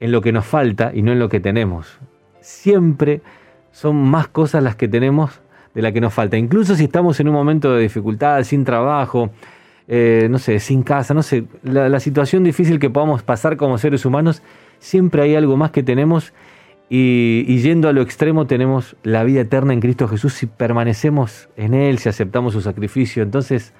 en 0.00 0.10
lo 0.10 0.22
que 0.22 0.32
nos 0.32 0.46
falta 0.46 0.92
y 0.94 1.02
no 1.02 1.12
en 1.12 1.18
lo 1.18 1.28
que 1.28 1.40
tenemos. 1.40 1.98
Siempre 2.40 3.20
son 3.70 3.96
más 3.96 4.28
cosas 4.28 4.62
las 4.62 4.76
que 4.76 4.88
tenemos 4.88 5.42
de 5.78 5.82
las 5.82 5.92
que 5.92 6.00
nos 6.00 6.12
falta. 6.12 6.36
Incluso 6.36 6.74
si 6.74 6.84
estamos 6.84 7.20
en 7.20 7.28
un 7.28 7.34
momento 7.34 7.72
de 7.72 7.82
dificultad, 7.82 8.42
sin 8.42 8.64
trabajo, 8.64 9.30
eh, 9.86 10.26
no 10.28 10.38
sé, 10.38 10.58
sin 10.58 10.82
casa, 10.82 11.14
no 11.14 11.22
sé, 11.22 11.44
la, 11.62 11.88
la 11.88 12.00
situación 12.00 12.42
difícil 12.42 12.80
que 12.80 12.90
podamos 12.90 13.22
pasar 13.22 13.56
como 13.56 13.78
seres 13.78 14.04
humanos, 14.04 14.42
siempre 14.80 15.22
hay 15.22 15.36
algo 15.36 15.56
más 15.56 15.70
que 15.70 15.84
tenemos 15.84 16.32
y, 16.90 17.58
yendo 17.60 17.88
a 17.88 17.92
lo 17.92 18.02
extremo 18.02 18.48
tenemos 18.48 18.96
la 19.04 19.22
vida 19.22 19.42
eterna 19.42 19.72
en 19.72 19.78
Cristo 19.78 20.08
Jesús 20.08 20.34
si 20.34 20.46
permanecemos 20.46 21.48
en 21.56 21.74
Él, 21.74 21.98
si 21.98 22.08
aceptamos 22.08 22.54
su 22.54 22.60
sacrificio. 22.60 23.22
Entonces, 23.22 23.72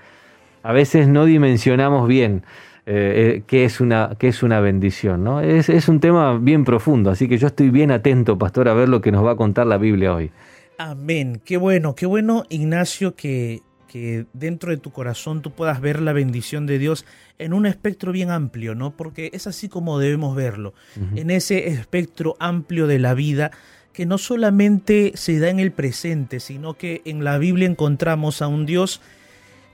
a 0.62 0.72
veces 0.72 1.08
no 1.08 1.24
dimensionamos 1.24 2.06
bien 2.06 2.44
eh, 2.86 3.38
eh, 3.38 3.42
qué, 3.44 3.64
es 3.64 3.80
una, 3.80 4.16
es 4.20 4.44
una 4.44 4.60
bendición. 4.60 5.24
¿no? 5.24 5.40
Es, 5.40 5.68
es 5.68 5.88
un 5.88 5.98
tema 5.98 6.38
bien 6.38 6.64
profundo, 6.64 7.10
así 7.10 7.26
que 7.26 7.38
yo 7.38 7.48
estoy 7.48 7.70
bien 7.70 7.90
atento, 7.90 8.38
pastor, 8.38 8.68
a 8.68 8.74
ver 8.74 8.88
lo 8.88 9.00
que 9.00 9.10
nos 9.10 9.24
va 9.26 9.32
a 9.32 9.36
contar 9.36 9.66
la 9.66 9.78
Biblia 9.78 10.14
hoy. 10.14 10.30
Amén. 10.78 11.42
Qué 11.44 11.56
bueno, 11.56 11.94
qué 11.94 12.06
bueno, 12.06 12.44
Ignacio, 12.49 13.14
que 13.14 13.62
que 13.88 14.26
dentro 14.35 14.70
de 14.70 14.76
tu 14.76 14.92
corazón 14.92 15.42
tú 15.42 15.50
puedas 15.50 15.80
ver 15.80 16.00
la 16.00 16.12
bendición 16.12 16.66
de 16.66 16.78
Dios 16.78 17.04
en 17.38 17.52
un 17.52 17.66
espectro 17.66 18.12
bien 18.12 18.30
amplio, 18.30 18.75
¿no? 18.76 18.97
Porque 18.97 19.30
es 19.32 19.49
así 19.49 19.68
como 19.68 19.99
debemos 19.99 20.37
verlo, 20.37 20.75
en 21.16 21.30
ese 21.30 21.68
espectro 21.68 22.37
amplio 22.38 22.87
de 22.87 22.99
la 22.99 23.14
vida 23.14 23.50
que 23.92 24.06
no 24.06 24.18
solamente 24.18 25.12
se 25.16 25.40
da 25.40 25.49
en 25.49 25.58
el 25.58 25.73
presente, 25.73 26.38
sino 26.38 26.75
que 26.75 27.02
en 27.04 27.25
la 27.25 27.38
Biblia 27.38 27.66
encontramos 27.66 28.42
a 28.42 28.47
un 28.47 28.64
Dios 28.64 29.00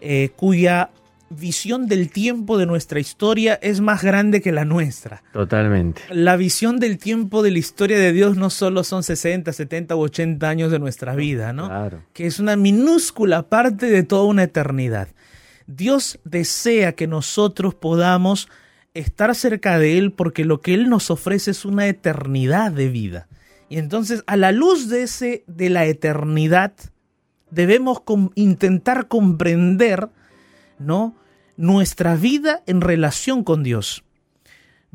eh, 0.00 0.30
cuya 0.37 0.90
visión 1.30 1.86
del 1.86 2.10
tiempo 2.10 2.58
de 2.58 2.66
nuestra 2.66 3.00
historia 3.00 3.58
es 3.62 3.80
más 3.80 4.02
grande 4.02 4.40
que 4.40 4.52
la 4.52 4.64
nuestra. 4.64 5.22
Totalmente. 5.32 6.02
La 6.10 6.36
visión 6.36 6.78
del 6.78 6.98
tiempo 6.98 7.42
de 7.42 7.50
la 7.50 7.58
historia 7.58 7.98
de 7.98 8.12
Dios 8.12 8.36
no 8.36 8.50
solo 8.50 8.84
son 8.84 9.02
60, 9.02 9.52
70 9.52 9.96
u 9.96 10.00
80 10.00 10.48
años 10.48 10.70
de 10.70 10.78
nuestra 10.78 11.14
vida, 11.14 11.52
¿no? 11.52 11.66
Claro. 11.66 12.02
Que 12.12 12.26
es 12.26 12.38
una 12.38 12.56
minúscula 12.56 13.48
parte 13.48 13.86
de 13.86 14.02
toda 14.02 14.24
una 14.24 14.44
eternidad. 14.44 15.08
Dios 15.66 16.18
desea 16.24 16.92
que 16.92 17.06
nosotros 17.06 17.74
podamos 17.74 18.48
estar 18.92 19.34
cerca 19.34 19.78
de 19.78 19.98
Él 19.98 20.12
porque 20.12 20.44
lo 20.44 20.60
que 20.60 20.74
Él 20.74 20.88
nos 20.88 21.10
ofrece 21.10 21.50
es 21.50 21.64
una 21.64 21.88
eternidad 21.88 22.70
de 22.72 22.88
vida. 22.88 23.28
Y 23.68 23.78
entonces, 23.78 24.22
a 24.26 24.36
la 24.36 24.52
luz 24.52 24.88
de, 24.88 25.02
ese, 25.02 25.42
de 25.46 25.70
la 25.70 25.86
eternidad, 25.86 26.74
debemos 27.50 28.02
intentar 28.34 29.08
comprender 29.08 30.08
¿no? 30.84 31.16
Nuestra 31.56 32.16
vida 32.16 32.62
en 32.66 32.80
relación 32.80 33.44
con 33.44 33.62
Dios. 33.62 34.04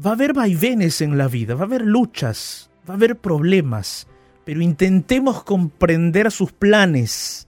Va 0.03 0.12
a 0.12 0.13
haber 0.13 0.34
vaivenes 0.34 1.01
en 1.01 1.17
la 1.17 1.27
vida, 1.27 1.55
va 1.55 1.62
a 1.62 1.65
haber 1.65 1.81
luchas, 1.81 2.69
va 2.89 2.93
a 2.93 2.98
haber 2.98 3.17
problemas, 3.17 4.08
pero 4.46 4.62
intentemos 4.62 5.43
comprender 5.43 6.31
sus 6.31 6.51
planes, 6.51 7.48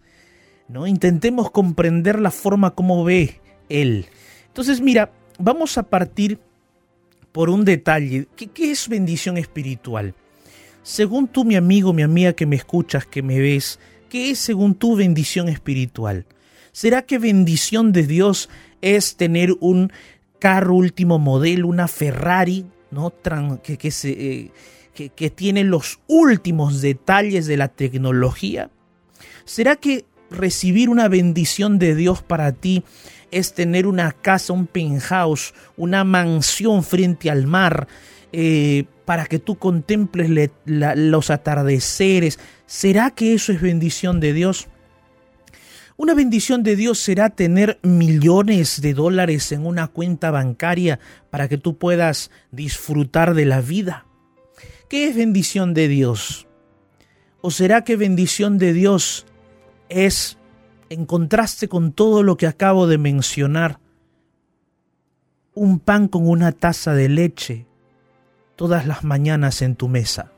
¿no? 0.68 0.88
Intentemos 0.88 1.52
comprender 1.52 2.20
la 2.20 2.32
forma 2.32 2.72
como 2.72 3.04
ve 3.04 3.40
Él. 3.70 4.06
Entonces, 4.48 4.82
mira, 4.82 5.12
vamos 5.40 5.78
a 5.78 5.84
partir 5.84 6.40
por 7.32 7.50
un 7.50 7.64
detalle. 7.64 8.28
¿Qué, 8.36 8.48
qué 8.48 8.72
es 8.72 8.90
bendición 8.90 9.38
espiritual? 9.38 10.14
Según 10.84 11.28
tú, 11.28 11.46
mi 11.46 11.56
amigo, 11.56 11.94
mi 11.94 12.02
amiga 12.02 12.34
que 12.34 12.46
me 12.46 12.56
escuchas, 12.56 13.06
que 13.06 13.22
me 13.22 13.40
ves, 13.40 13.80
¿qué 14.10 14.32
es 14.32 14.40
según 14.40 14.76
tú 14.76 14.96
bendición 14.96 15.48
espiritual? 15.48 16.26
¿Será 16.72 17.04
que 17.04 17.18
bendición 17.18 17.92
de 17.92 18.04
Dios 18.04 18.50
es 18.82 19.16
tener 19.16 19.56
un 19.60 19.92
carro 20.40 20.76
último 20.76 21.20
modelo, 21.20 21.68
una 21.68 21.88
Ferrari, 21.88 22.66
¿no? 22.90 23.14
que, 23.62 23.78
que, 23.78 23.92
eh, 24.04 24.52
que 24.94 25.30
tiene 25.30 25.64
los 25.64 26.00
últimos 26.08 26.82
detalles 26.82 27.46
de 27.46 27.58
la 27.58 27.68
tecnología? 27.68 28.70
¿Será 29.46 29.76
que 29.76 30.06
recibir 30.30 30.90
una 30.90 31.10
bendición 31.10 31.78
de 31.78 31.94
Dios 31.94 32.24
para 32.24 32.54
ti 32.54 32.84
es 33.32 33.54
tener 33.54 33.88
una 33.88 34.12
casa, 34.12 34.54
un 34.54 34.68
penthouse, 34.68 35.54
una 35.78 36.04
mansión 36.04 36.84
frente 36.84 37.30
al 37.30 37.48
mar, 37.48 37.88
eh, 38.34 38.86
para 39.06 39.26
que 39.26 39.40
tú 39.40 39.58
contemples 39.58 40.50
los 40.66 41.30
atardeceres. 41.30 42.40
¿Será 42.66 43.12
que 43.12 43.34
eso 43.34 43.52
es 43.52 43.62
bendición 43.62 44.20
de 44.20 44.34
Dios? 44.34 44.68
Una 46.02 46.16
bendición 46.16 46.64
de 46.64 46.76
Dios 46.76 46.98
será 46.98 47.30
tener 47.30 47.78
millones 47.84 48.82
de 48.82 48.96
dólares 48.96 49.52
en 49.52 49.68
una 49.68 49.88
cuenta 49.88 50.32
bancaria 50.32 51.00
para 51.30 51.48
que 51.48 51.60
tú 51.60 51.78
puedas 51.78 52.32
disfrutar 52.50 53.36
de 53.36 53.46
la 53.46 53.62
vida. 53.62 54.08
¿Qué 54.90 55.08
es 55.08 55.16
bendición 55.16 55.76
de 55.76 55.88
Dios? 55.88 56.48
¿O 57.42 57.52
será 57.52 57.84
que 57.84 57.98
bendición 57.98 58.58
de 58.58 58.74
Dios 58.74 59.28
es, 59.90 60.40
en 60.90 61.06
contraste 61.06 61.68
con 61.68 61.94
todo 61.94 62.24
lo 62.24 62.36
que 62.36 62.48
acabo 62.48 62.88
de 62.88 62.98
mencionar, 62.98 63.80
un 65.54 65.78
pan 65.78 66.08
con 66.08 66.28
una 66.28 66.52
taza 66.52 66.96
de 66.96 67.10
leche 67.10 67.68
todas 68.56 68.88
las 68.88 69.04
mañanas 69.04 69.62
en 69.62 69.76
tu 69.76 69.88
mesa? 69.88 70.32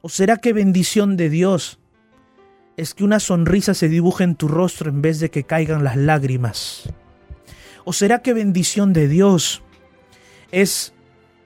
¿O 0.00 0.08
será 0.08 0.38
que 0.38 0.52
bendición 0.52 1.16
de 1.16 1.30
Dios 1.30 1.78
es 2.76 2.94
que 2.94 3.04
una 3.04 3.20
sonrisa 3.20 3.74
se 3.74 3.88
dibuje 3.88 4.24
en 4.24 4.34
tu 4.34 4.48
rostro 4.48 4.90
en 4.90 5.02
vez 5.02 5.20
de 5.20 5.30
que 5.30 5.44
caigan 5.44 5.84
las 5.84 5.96
lágrimas? 5.96 6.88
¿O 7.84 7.92
será 7.92 8.22
que 8.22 8.32
bendición 8.32 8.92
de 8.92 9.08
Dios 9.08 9.62
es 10.50 10.94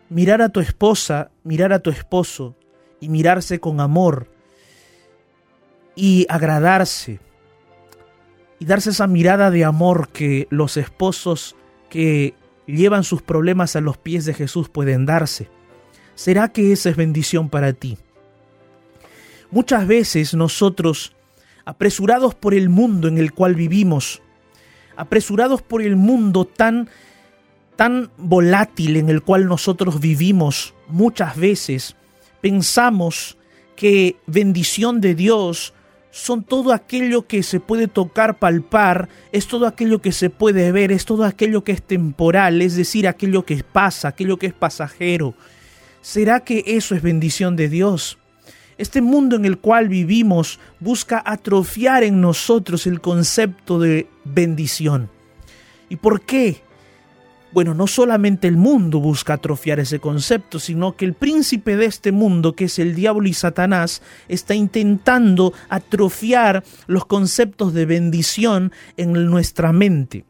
mirar 0.08 0.42
a 0.42 0.50
tu 0.50 0.60
esposa, 0.60 1.30
mirar 1.44 1.72
a 1.72 1.80
tu 1.80 1.90
esposo 1.90 2.54
y 3.00 3.08
mirarse 3.08 3.60
con 3.60 3.80
amor 3.80 4.28
y 5.94 6.26
agradarse 6.28 7.20
y 8.58 8.64
darse 8.64 8.90
esa 8.90 9.06
mirada 9.06 9.50
de 9.50 9.64
amor 9.64 10.08
que 10.08 10.46
los 10.50 10.76
esposos 10.76 11.56
que 11.90 12.34
llevan 12.66 13.04
sus 13.04 13.22
problemas 13.22 13.76
a 13.76 13.80
los 13.80 13.98
pies 13.98 14.24
de 14.24 14.34
Jesús 14.34 14.68
pueden 14.68 15.06
darse? 15.06 15.48
¿Será 16.14 16.52
que 16.52 16.72
esa 16.72 16.90
es 16.90 16.96
bendición 16.96 17.48
para 17.48 17.72
ti? 17.72 17.98
Muchas 19.50 19.86
veces 19.86 20.34
nosotros, 20.34 21.14
apresurados 21.64 22.34
por 22.34 22.54
el 22.54 22.68
mundo 22.68 23.08
en 23.08 23.18
el 23.18 23.32
cual 23.32 23.54
vivimos, 23.54 24.22
apresurados 24.96 25.62
por 25.62 25.82
el 25.82 25.96
mundo 25.96 26.44
tan 26.44 26.88
tan 27.76 28.10
volátil 28.16 28.96
en 28.96 29.10
el 29.10 29.22
cual 29.22 29.46
nosotros 29.46 30.00
vivimos, 30.00 30.74
muchas 30.88 31.36
veces 31.36 31.94
pensamos 32.40 33.36
que 33.76 34.16
bendición 34.26 35.02
de 35.02 35.14
Dios 35.14 35.74
son 36.10 36.42
todo 36.42 36.72
aquello 36.72 37.26
que 37.26 37.42
se 37.42 37.60
puede 37.60 37.88
tocar, 37.88 38.38
palpar, 38.38 39.10
es 39.32 39.46
todo 39.46 39.66
aquello 39.66 40.00
que 40.00 40.12
se 40.12 40.30
puede 40.30 40.72
ver, 40.72 40.90
es 40.90 41.04
todo 41.04 41.24
aquello 41.24 41.62
que 41.62 41.72
es 41.72 41.82
temporal, 41.82 42.62
es 42.62 42.74
decir, 42.74 43.06
aquello 43.06 43.44
que 43.44 43.62
pasa, 43.62 44.08
aquello 44.08 44.38
que 44.38 44.46
es 44.46 44.54
pasajero. 44.54 45.34
¿Será 46.00 46.40
que 46.40 46.64
eso 46.66 46.94
es 46.94 47.02
bendición 47.02 47.54
de 47.54 47.68
Dios? 47.68 48.16
Este 48.78 49.00
mundo 49.00 49.36
en 49.36 49.44
el 49.46 49.58
cual 49.58 49.88
vivimos 49.88 50.60
busca 50.80 51.22
atrofiar 51.24 52.04
en 52.04 52.20
nosotros 52.20 52.86
el 52.86 53.00
concepto 53.00 53.78
de 53.78 54.06
bendición. 54.24 55.08
¿Y 55.88 55.96
por 55.96 56.20
qué? 56.20 56.62
Bueno, 57.52 57.72
no 57.72 57.86
solamente 57.86 58.48
el 58.48 58.58
mundo 58.58 59.00
busca 59.00 59.34
atrofiar 59.34 59.80
ese 59.80 59.98
concepto, 59.98 60.58
sino 60.58 60.94
que 60.94 61.06
el 61.06 61.14
príncipe 61.14 61.76
de 61.76 61.86
este 61.86 62.12
mundo, 62.12 62.54
que 62.54 62.64
es 62.64 62.78
el 62.78 62.94
diablo 62.94 63.26
y 63.26 63.32
Satanás, 63.32 64.02
está 64.28 64.54
intentando 64.54 65.54
atrofiar 65.70 66.62
los 66.86 67.06
conceptos 67.06 67.72
de 67.72 67.86
bendición 67.86 68.72
en 68.98 69.12
nuestra 69.30 69.72
mente. 69.72 70.26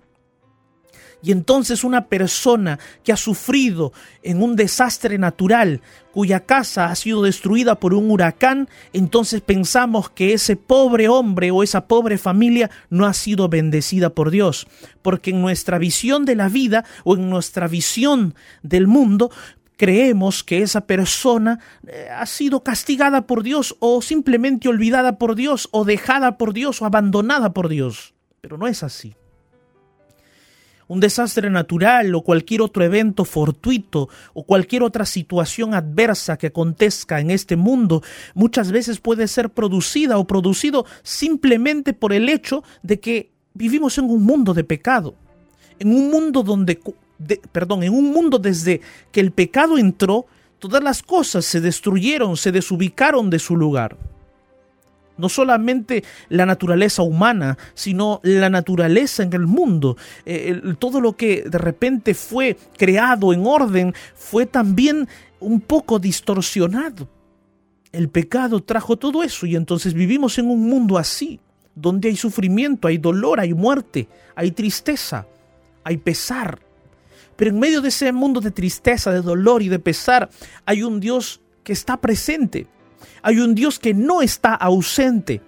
Y 1.26 1.32
entonces 1.32 1.82
una 1.82 2.06
persona 2.06 2.78
que 3.02 3.10
ha 3.10 3.16
sufrido 3.16 3.92
en 4.22 4.40
un 4.40 4.54
desastre 4.54 5.18
natural, 5.18 5.80
cuya 6.12 6.46
casa 6.46 6.86
ha 6.86 6.94
sido 6.94 7.20
destruida 7.20 7.80
por 7.80 7.94
un 7.94 8.12
huracán, 8.12 8.68
entonces 8.92 9.40
pensamos 9.40 10.08
que 10.08 10.34
ese 10.34 10.54
pobre 10.54 11.08
hombre 11.08 11.50
o 11.50 11.64
esa 11.64 11.88
pobre 11.88 12.16
familia 12.16 12.70
no 12.90 13.06
ha 13.06 13.12
sido 13.12 13.48
bendecida 13.48 14.10
por 14.10 14.30
Dios. 14.30 14.68
Porque 15.02 15.30
en 15.30 15.42
nuestra 15.42 15.78
visión 15.78 16.26
de 16.26 16.36
la 16.36 16.48
vida 16.48 16.84
o 17.02 17.16
en 17.16 17.28
nuestra 17.28 17.66
visión 17.66 18.36
del 18.62 18.86
mundo, 18.86 19.32
creemos 19.76 20.44
que 20.44 20.62
esa 20.62 20.82
persona 20.82 21.58
eh, 21.88 22.06
ha 22.08 22.26
sido 22.26 22.62
castigada 22.62 23.26
por 23.26 23.42
Dios 23.42 23.74
o 23.80 24.00
simplemente 24.00 24.68
olvidada 24.68 25.18
por 25.18 25.34
Dios 25.34 25.68
o 25.72 25.84
dejada 25.84 26.38
por 26.38 26.52
Dios 26.52 26.80
o 26.82 26.86
abandonada 26.86 27.52
por 27.52 27.68
Dios. 27.68 28.14
Pero 28.40 28.58
no 28.58 28.68
es 28.68 28.84
así 28.84 29.16
un 30.88 31.01
desastre 31.01 31.51
natural 31.51 32.14
o 32.14 32.22
cualquier 32.22 32.62
otro 32.62 32.85
evento 32.85 33.25
fortuito 33.25 34.09
o 34.35 34.44
cualquier 34.44 34.83
otra 34.83 35.05
situación 35.05 35.75
adversa 35.75 36.37
que 36.37 36.49
acontezca 36.49 37.20
en 37.20 37.31
este 37.31 37.57
mundo 37.57 38.03
muchas 38.35 38.70
veces 38.70 39.01
puede 39.01 39.29
ser 39.29 39.51
producida 39.51 40.18
o 40.18 40.27
producido 40.27 40.87
simplemente 41.03 41.92
por 41.92 42.12
el 42.12 42.29
hecho 42.29 42.62
de 42.83 43.01
que 43.01 43.31
vivimos 43.55 43.99
en 43.99 44.05
un 44.05 44.22
mundo 44.22 44.53
de 44.55 44.64
pecado, 44.64 45.14
en 45.79 45.88
un 45.88 46.11
mundo 46.11 46.42
donde 46.42 46.81
perdón, 47.51 47.83
en 47.83 47.94
un 47.94 48.12
mundo 48.12 48.38
desde 48.38 48.83
que 49.11 49.20
el 49.20 49.33
pecado 49.33 49.79
entró, 49.79 50.27
todas 50.59 50.83
las 50.83 51.03
cosas 51.03 51.46
se 51.46 51.62
destruyeron, 51.62 52.37
se 52.37 52.53
desubicaron 52.53 53.31
de 53.31 53.38
su 53.38 53.57
lugar 53.57 53.96
no 55.18 55.29
solamente 55.29 56.05
la 56.29 56.46
naturaleza 56.46 57.02
humana, 57.02 57.57
sino 57.74 58.20
la 58.22 58.50
naturaleza 58.50 59.22
en 59.22 59.33
el 59.33 59.46
mundo. 59.46 59.96
Eh, 60.24 60.61
todo 60.79 61.00
lo 61.00 61.16
que 61.16 61.42
de 61.42 61.59
repente 61.59 62.14
fue 62.14 62.57
creado 62.76 63.33
en 63.33 63.46
orden 63.46 63.94
fue 64.14 64.46
también 64.46 65.09
un 65.40 65.61
poco 65.61 65.98
distorsionado. 65.98 67.09
El 67.92 68.09
pecado 68.09 68.62
trajo 68.62 68.96
todo 68.96 69.22
eso 69.22 69.46
y 69.46 69.57
entonces 69.57 69.94
vivimos 69.94 70.38
en 70.38 70.50
un 70.50 70.68
mundo 70.68 70.98
así, 70.98 71.40
donde 71.74 72.09
hay 72.09 72.16
sufrimiento, 72.16 72.88
hay 72.88 72.98
dolor, 72.98 73.40
hay 73.40 73.55
muerte, 73.55 74.09
hay 74.35 74.50
tristeza, 74.50 75.26
hay 75.85 75.96
pesar. 75.96 76.59
Pero 77.37 77.50
en 77.50 77.59
medio 77.59 77.81
de 77.81 77.88
ese 77.88 78.12
mundo 78.12 78.40
de 78.40 78.50
tristeza, 78.50 79.12
de 79.12 79.20
dolor 79.20 79.62
y 79.62 79.68
de 79.68 79.79
pesar, 79.79 80.29
hay 80.64 80.83
un 80.83 81.00
Dios 81.00 81.40
que 81.62 81.72
está 81.72 81.96
presente 81.98 82.66
hay 83.26 83.40
un 83.40 83.56
Dios 83.56 83.80
que 83.80 83.92
no 83.92 84.22
está 84.22 84.54
ausente. 84.54 85.40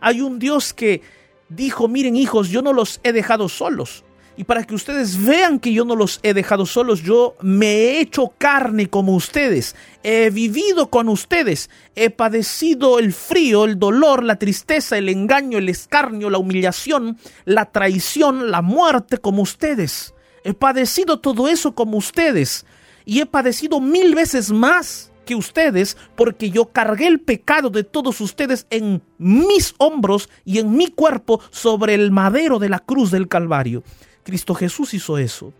Hay 0.00 0.20
un 0.20 0.40
Dios 0.40 0.74
que 0.74 1.00
dijo, 1.48 1.86
miren 1.86 2.16
hijos, 2.16 2.48
yo 2.48 2.60
no 2.60 2.72
los 2.72 2.98
he 3.04 3.12
dejado 3.12 3.48
solos. 3.48 4.02
Y 4.36 4.42
para 4.42 4.64
que 4.64 4.74
ustedes 4.74 5.24
vean 5.24 5.60
que 5.60 5.72
yo 5.72 5.84
no 5.84 5.94
los 5.94 6.18
he 6.24 6.34
dejado 6.34 6.66
solos, 6.66 7.04
yo 7.04 7.36
me 7.40 7.68
he 7.68 8.00
hecho 8.00 8.34
carne 8.36 8.90
como 8.90 9.14
ustedes. 9.14 9.76
He 10.02 10.30
vivido 10.30 10.90
con 10.90 11.08
ustedes. 11.08 11.70
He 11.94 12.10
padecido 12.10 12.98
el 12.98 13.12
frío, 13.12 13.64
el 13.64 13.78
dolor, 13.78 14.24
la 14.24 14.36
tristeza, 14.36 14.98
el 14.98 15.08
engaño, 15.08 15.58
el 15.58 15.68
escarnio, 15.68 16.30
la 16.30 16.38
humillación, 16.38 17.16
la 17.44 17.66
traición, 17.66 18.50
la 18.50 18.60
muerte 18.60 19.18
como 19.18 19.42
ustedes. 19.42 20.14
He 20.42 20.52
padecido 20.52 21.20
todo 21.20 21.48
eso 21.48 21.76
como 21.76 21.96
ustedes. 21.96 22.66
Y 23.04 23.20
he 23.20 23.26
padecido 23.26 23.80
mil 23.80 24.16
veces 24.16 24.50
más 24.50 25.09
ustedes, 25.34 25.96
porque 26.16 26.50
yo 26.50 26.66
cargué 26.72 27.06
el 27.06 27.20
pecado 27.20 27.70
de 27.70 27.84
todos 27.84 28.20
ustedes 28.20 28.66
en 28.70 29.02
mis 29.18 29.74
hombros 29.78 30.28
y 30.44 30.58
en 30.58 30.72
mi 30.72 30.88
cuerpo 30.88 31.40
sobre 31.50 31.94
el 31.94 32.10
madero 32.10 32.58
de 32.58 32.68
la 32.68 32.78
cruz 32.78 33.10
del 33.10 33.28
Calvario. 33.28 33.82
Cristo 34.22 34.54
Jesús 34.54 34.94
hizo 34.94 35.18
eso. 35.18 35.52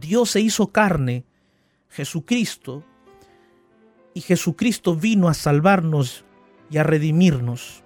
Dios 0.00 0.30
se 0.30 0.40
hizo 0.40 0.68
carne, 0.68 1.24
Jesucristo, 1.90 2.84
y 4.14 4.20
Jesucristo 4.20 4.94
vino 4.94 5.28
a 5.28 5.34
salvarnos 5.34 6.24
y 6.70 6.78
a 6.78 6.82
redimirnos. 6.82 7.82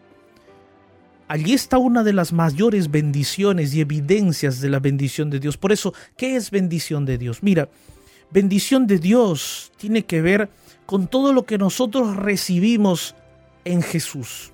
Allí 1.28 1.54
está 1.54 1.78
una 1.78 2.02
de 2.02 2.12
las 2.12 2.32
mayores 2.32 2.90
bendiciones 2.90 3.74
y 3.74 3.80
evidencias 3.80 4.60
de 4.60 4.68
la 4.68 4.80
bendición 4.80 5.30
de 5.30 5.40
Dios. 5.40 5.56
Por 5.56 5.72
eso, 5.72 5.94
¿qué 6.16 6.36
es 6.36 6.50
bendición 6.50 7.06
de 7.06 7.16
Dios? 7.16 7.42
Mira, 7.42 7.70
bendición 8.30 8.86
de 8.86 8.98
Dios 8.98 9.72
tiene 9.76 10.04
que 10.04 10.20
ver 10.20 10.50
con 10.92 11.06
todo 11.06 11.32
lo 11.32 11.46
que 11.46 11.56
nosotros 11.56 12.16
recibimos 12.16 13.14
en 13.64 13.80
Jesús. 13.80 14.52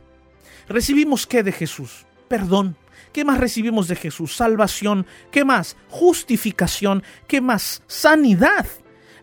¿Recibimos 0.68 1.26
qué 1.26 1.42
de 1.42 1.50
Jesús? 1.50 2.06
Perdón. 2.28 2.76
¿Qué 3.12 3.24
más 3.24 3.40
recibimos 3.40 3.88
de 3.88 3.96
Jesús? 3.96 4.36
Salvación. 4.36 5.04
¿Qué 5.32 5.44
más? 5.44 5.76
Justificación. 5.88 7.02
¿Qué 7.26 7.40
más? 7.40 7.82
Sanidad. 7.88 8.66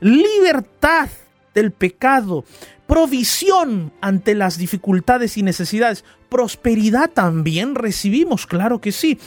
Libertad 0.01 1.07
del 1.53 1.71
pecado. 1.71 2.43
Provisión 2.85 3.93
ante 4.01 4.35
las 4.35 4.57
dificultades 4.57 5.37
y 5.37 5.43
necesidades. 5.43 6.03
Prosperidad 6.27 7.11
también 7.11 7.75
recibimos, 7.75 8.45
claro 8.45 8.81
que 8.81 8.91
sí. 8.91 9.19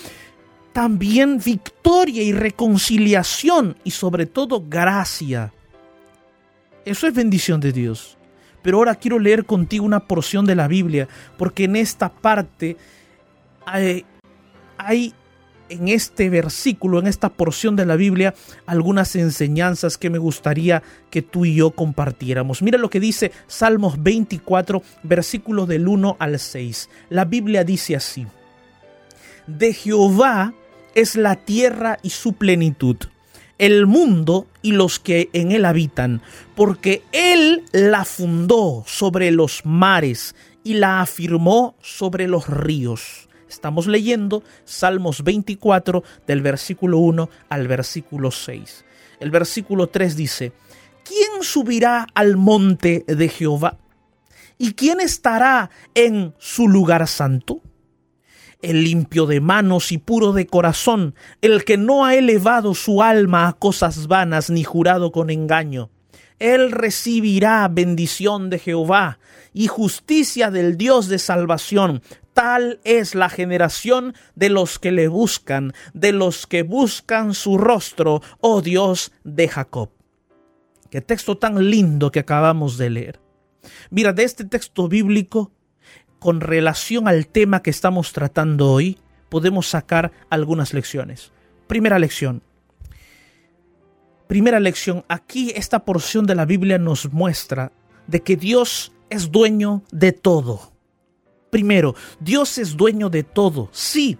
También 0.74 1.40
victoria 1.42 2.22
y 2.22 2.32
reconciliación 2.32 3.78
y 3.82 3.92
sobre 3.92 4.26
todo 4.26 4.66
gracia. 4.68 5.54
Eso 6.88 7.06
es 7.06 7.12
bendición 7.12 7.60
de 7.60 7.72
Dios. 7.72 8.16
Pero 8.62 8.78
ahora 8.78 8.94
quiero 8.94 9.18
leer 9.18 9.44
contigo 9.44 9.84
una 9.84 10.00
porción 10.00 10.46
de 10.46 10.54
la 10.54 10.68
Biblia, 10.68 11.06
porque 11.36 11.64
en 11.64 11.76
esta 11.76 12.08
parte 12.08 12.78
hay, 13.66 14.04
en 15.68 15.88
este 15.88 16.30
versículo, 16.30 16.98
en 16.98 17.06
esta 17.06 17.28
porción 17.28 17.76
de 17.76 17.84
la 17.84 17.96
Biblia, 17.96 18.34
algunas 18.64 19.14
enseñanzas 19.16 19.98
que 19.98 20.08
me 20.08 20.16
gustaría 20.16 20.82
que 21.10 21.20
tú 21.20 21.44
y 21.44 21.56
yo 21.56 21.72
compartiéramos. 21.72 22.62
Mira 22.62 22.78
lo 22.78 22.88
que 22.88 23.00
dice 23.00 23.32
Salmos 23.46 24.02
24, 24.02 24.82
versículos 25.02 25.68
del 25.68 25.88
1 25.88 26.16
al 26.18 26.38
6. 26.38 26.88
La 27.10 27.26
Biblia 27.26 27.64
dice 27.64 27.96
así, 27.96 28.26
de 29.46 29.74
Jehová 29.74 30.54
es 30.94 31.16
la 31.16 31.36
tierra 31.36 31.98
y 32.02 32.10
su 32.10 32.32
plenitud 32.32 32.96
el 33.58 33.86
mundo 33.86 34.46
y 34.62 34.72
los 34.72 34.98
que 34.98 35.30
en 35.32 35.52
él 35.52 35.64
habitan, 35.64 36.22
porque 36.54 37.02
él 37.12 37.64
la 37.72 38.04
fundó 38.04 38.84
sobre 38.86 39.30
los 39.30 39.64
mares 39.64 40.34
y 40.64 40.74
la 40.74 41.00
afirmó 41.00 41.74
sobre 41.80 42.28
los 42.28 42.48
ríos. 42.48 43.28
Estamos 43.48 43.86
leyendo 43.86 44.42
Salmos 44.64 45.24
24 45.24 46.02
del 46.26 46.42
versículo 46.42 46.98
1 46.98 47.28
al 47.48 47.66
versículo 47.66 48.30
6. 48.30 48.84
El 49.20 49.30
versículo 49.30 49.88
3 49.88 50.16
dice, 50.16 50.52
¿quién 51.04 51.42
subirá 51.42 52.06
al 52.14 52.36
monte 52.36 53.04
de 53.06 53.28
Jehová? 53.28 53.78
¿Y 54.58 54.74
quién 54.74 55.00
estará 55.00 55.70
en 55.94 56.34
su 56.38 56.68
lugar 56.68 57.06
santo? 57.08 57.62
El 58.60 58.82
limpio 58.82 59.26
de 59.26 59.40
manos 59.40 59.92
y 59.92 59.98
puro 59.98 60.32
de 60.32 60.46
corazón, 60.46 61.14
el 61.42 61.64
que 61.64 61.76
no 61.76 62.04
ha 62.04 62.16
elevado 62.16 62.74
su 62.74 63.02
alma 63.02 63.46
a 63.46 63.52
cosas 63.52 64.08
vanas 64.08 64.50
ni 64.50 64.64
jurado 64.64 65.12
con 65.12 65.30
engaño. 65.30 65.90
Él 66.40 66.72
recibirá 66.72 67.66
bendición 67.68 68.50
de 68.50 68.58
Jehová 68.58 69.18
y 69.52 69.66
justicia 69.66 70.50
del 70.50 70.76
Dios 70.76 71.08
de 71.08 71.18
salvación. 71.18 72.02
Tal 72.32 72.80
es 72.84 73.14
la 73.14 73.28
generación 73.28 74.14
de 74.34 74.48
los 74.48 74.78
que 74.78 74.92
le 74.92 75.08
buscan, 75.08 75.72
de 75.94 76.12
los 76.12 76.46
que 76.46 76.62
buscan 76.62 77.34
su 77.34 77.58
rostro, 77.58 78.22
oh 78.40 78.60
Dios 78.60 79.12
de 79.24 79.48
Jacob. 79.48 79.90
Qué 80.90 81.00
texto 81.00 81.36
tan 81.36 81.70
lindo 81.70 82.10
que 82.10 82.20
acabamos 82.20 82.78
de 82.78 82.90
leer. 82.90 83.20
Mira, 83.90 84.12
de 84.12 84.24
este 84.24 84.44
texto 84.44 84.88
bíblico, 84.88 85.52
con 86.18 86.40
relación 86.40 87.08
al 87.08 87.26
tema 87.26 87.62
que 87.62 87.70
estamos 87.70 88.12
tratando 88.12 88.72
hoy, 88.72 88.98
podemos 89.28 89.68
sacar 89.68 90.12
algunas 90.30 90.74
lecciones. 90.74 91.32
Primera 91.66 91.98
lección. 91.98 92.42
Primera 94.26 94.60
lección. 94.60 95.04
Aquí 95.08 95.52
esta 95.54 95.84
porción 95.84 96.26
de 96.26 96.34
la 96.34 96.44
Biblia 96.44 96.78
nos 96.78 97.12
muestra 97.12 97.72
de 98.06 98.20
que 98.20 98.36
Dios 98.36 98.92
es 99.10 99.30
dueño 99.30 99.82
de 99.90 100.12
todo. 100.12 100.72
Primero, 101.50 101.94
Dios 102.20 102.58
es 102.58 102.76
dueño 102.76 103.08
de 103.08 103.22
todo. 103.22 103.70
Sí, 103.72 104.18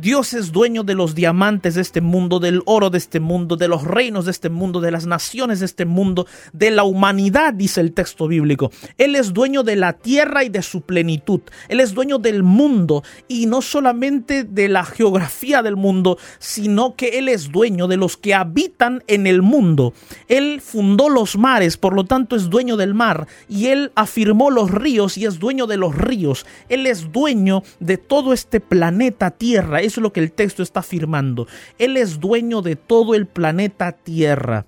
Dios 0.00 0.32
es 0.32 0.52
dueño 0.52 0.84
de 0.84 0.94
los 0.94 1.16
diamantes 1.16 1.74
de 1.74 1.80
este 1.80 2.00
mundo, 2.00 2.38
del 2.38 2.62
oro 2.66 2.88
de 2.88 2.98
este 2.98 3.18
mundo, 3.18 3.56
de 3.56 3.66
los 3.66 3.82
reinos 3.82 4.26
de 4.26 4.30
este 4.30 4.48
mundo, 4.48 4.80
de 4.80 4.92
las 4.92 5.06
naciones 5.06 5.58
de 5.58 5.66
este 5.66 5.86
mundo, 5.86 6.26
de 6.52 6.70
la 6.70 6.84
humanidad, 6.84 7.52
dice 7.52 7.80
el 7.80 7.92
texto 7.92 8.28
bíblico. 8.28 8.70
Él 8.96 9.16
es 9.16 9.32
dueño 9.32 9.64
de 9.64 9.74
la 9.74 9.94
tierra 9.94 10.44
y 10.44 10.50
de 10.50 10.62
su 10.62 10.82
plenitud. 10.82 11.40
Él 11.68 11.80
es 11.80 11.94
dueño 11.94 12.18
del 12.18 12.44
mundo 12.44 13.02
y 13.26 13.46
no 13.46 13.60
solamente 13.60 14.44
de 14.44 14.68
la 14.68 14.84
geografía 14.84 15.62
del 15.62 15.74
mundo, 15.74 16.16
sino 16.38 16.94
que 16.94 17.18
Él 17.18 17.28
es 17.28 17.50
dueño 17.50 17.88
de 17.88 17.96
los 17.96 18.16
que 18.16 18.34
habitan 18.34 19.02
en 19.08 19.26
el 19.26 19.42
mundo. 19.42 19.94
Él 20.28 20.60
fundó 20.60 21.08
los 21.08 21.36
mares, 21.36 21.76
por 21.76 21.94
lo 21.94 22.04
tanto 22.04 22.36
es 22.36 22.50
dueño 22.50 22.76
del 22.76 22.94
mar 22.94 23.26
y 23.48 23.66
Él 23.66 23.90
afirmó 23.96 24.50
los 24.50 24.70
ríos 24.70 25.18
y 25.18 25.26
es 25.26 25.40
dueño 25.40 25.66
de 25.66 25.76
los 25.76 25.96
ríos. 25.96 26.46
Él 26.68 26.86
es 26.86 27.10
dueño 27.10 27.64
de 27.80 27.98
todo 27.98 28.32
este 28.32 28.60
planeta 28.60 29.32
Tierra. 29.32 29.80
Eso 29.88 30.00
es 30.00 30.02
lo 30.02 30.12
que 30.12 30.20
el 30.20 30.32
texto 30.32 30.62
está 30.62 30.80
afirmando. 30.80 31.48
Él 31.78 31.96
es 31.96 32.20
dueño 32.20 32.60
de 32.60 32.76
todo 32.76 33.14
el 33.14 33.26
planeta 33.26 33.92
Tierra. 33.92 34.66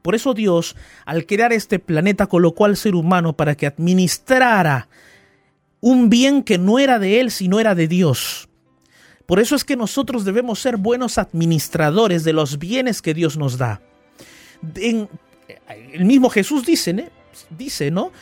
Por 0.00 0.14
eso 0.14 0.32
Dios, 0.32 0.74
al 1.04 1.26
crear 1.26 1.52
este 1.52 1.78
planeta, 1.78 2.26
colocó 2.26 2.64
al 2.64 2.78
ser 2.78 2.94
humano 2.94 3.34
para 3.34 3.54
que 3.54 3.66
administrara 3.66 4.88
un 5.80 6.08
bien 6.08 6.42
que 6.42 6.56
no 6.56 6.78
era 6.78 6.98
de 6.98 7.20
Él, 7.20 7.30
sino 7.30 7.60
era 7.60 7.74
de 7.74 7.88
Dios. 7.88 8.48
Por 9.26 9.38
eso 9.38 9.54
es 9.54 9.64
que 9.64 9.76
nosotros 9.76 10.24
debemos 10.24 10.58
ser 10.60 10.78
buenos 10.78 11.18
administradores 11.18 12.24
de 12.24 12.32
los 12.32 12.58
bienes 12.58 13.02
que 13.02 13.12
Dios 13.12 13.36
nos 13.36 13.58
da. 13.58 13.82
El 14.74 16.04
mismo 16.06 16.30
Jesús 16.30 16.64
dice, 16.64 16.92
¿eh? 16.92 17.10
dice, 17.50 17.90
¿no? 17.90 18.12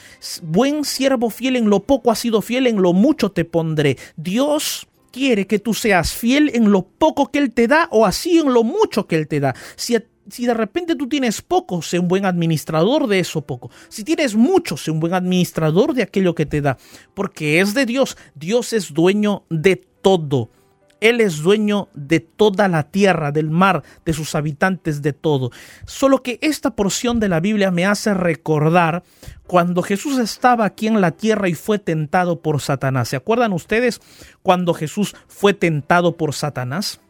Buen 0.43 0.85
siervo 0.85 1.31
fiel 1.31 1.55
en 1.55 1.71
lo 1.71 1.81
poco 1.81 2.11
has 2.11 2.19
sido 2.19 2.43
fiel, 2.43 2.67
en 2.67 2.83
lo 2.83 2.93
mucho 2.93 3.31
te 3.31 3.45
pondré. 3.45 3.97
Dios 4.17 4.89
quiere 5.11 5.47
que 5.47 5.59
tú 5.59 5.75
seas 5.75 6.13
fiel 6.13 6.51
en 6.55 6.71
lo 6.71 6.83
poco 6.83 7.31
que 7.31 7.39
Él 7.39 7.53
te 7.53 7.67
da 7.67 7.89
o 7.91 8.07
así 8.07 8.39
en 8.39 8.53
lo 8.53 8.63
mucho 8.65 9.07
que 9.07 9.17
Él 9.17 9.29
te 9.29 9.41
da. 9.41 9.55
Si, 9.77 9.97
si 10.29 10.47
de 10.47 10.55
repente 10.55 10.95
tú 10.95 11.09
tienes 11.09 11.43
poco, 11.43 11.83
sé 11.83 11.99
un 11.99 12.09
buen 12.09 12.25
administrador 12.25 13.07
de 13.07 13.21
eso 13.21 13.43
poco. 13.43 13.71
Si 13.89 14.05
tienes 14.05 14.35
mucho, 14.35 14.77
sé 14.77 14.91
un 14.91 15.01
buen 15.01 15.15
administrador 15.15 15.95
de 15.95 16.03
aquello 16.03 16.35
que 16.35 16.47
te 16.47 16.61
da. 16.61 16.79
Porque 17.15 17.61
es 17.61 17.75
de 17.75 17.87
Dios. 17.87 18.17
Dios 18.35 18.73
es 18.73 18.93
dueño 18.93 19.45
de 19.51 19.77
todo. 19.77 20.51
Él 21.01 21.21
es 21.21 21.39
dueño 21.39 21.89
de 21.95 22.21
toda 22.21 22.69
la 22.69 22.85
tierra, 22.85 23.33
del 23.33 23.51
mar, 23.51 23.83
de 24.05 24.13
sus 24.13 24.35
habitantes, 24.35 25.03
de 25.03 25.13
todo. 25.13 25.51
Solo 25.87 26.23
que 26.23 26.39
esta 26.43 26.71
porción 26.71 27.21
de 27.21 27.29
la 27.29 27.41
Biblia 27.41 27.71
me 27.71 27.87
hace 27.87 28.15
recordar 28.15 29.03
cuando 29.47 29.83
Jesús 29.83 30.19
estaba 30.19 30.65
aquí 30.65 30.87
en 30.87 31.01
la 31.01 31.11
tierra 31.11 31.49
y 31.49 31.55
fue 31.55 31.79
tentado 31.79 32.41
por 32.41 32.61
Satanás. 32.61 33.09
¿Se 33.09 33.17
acuerdan 33.17 33.53
ustedes 33.53 34.01
cuando 34.43 34.75
Jesús 34.75 35.17
fue 35.27 35.55
tentado 35.55 36.17
por 36.17 36.35
Satanás? 36.35 37.01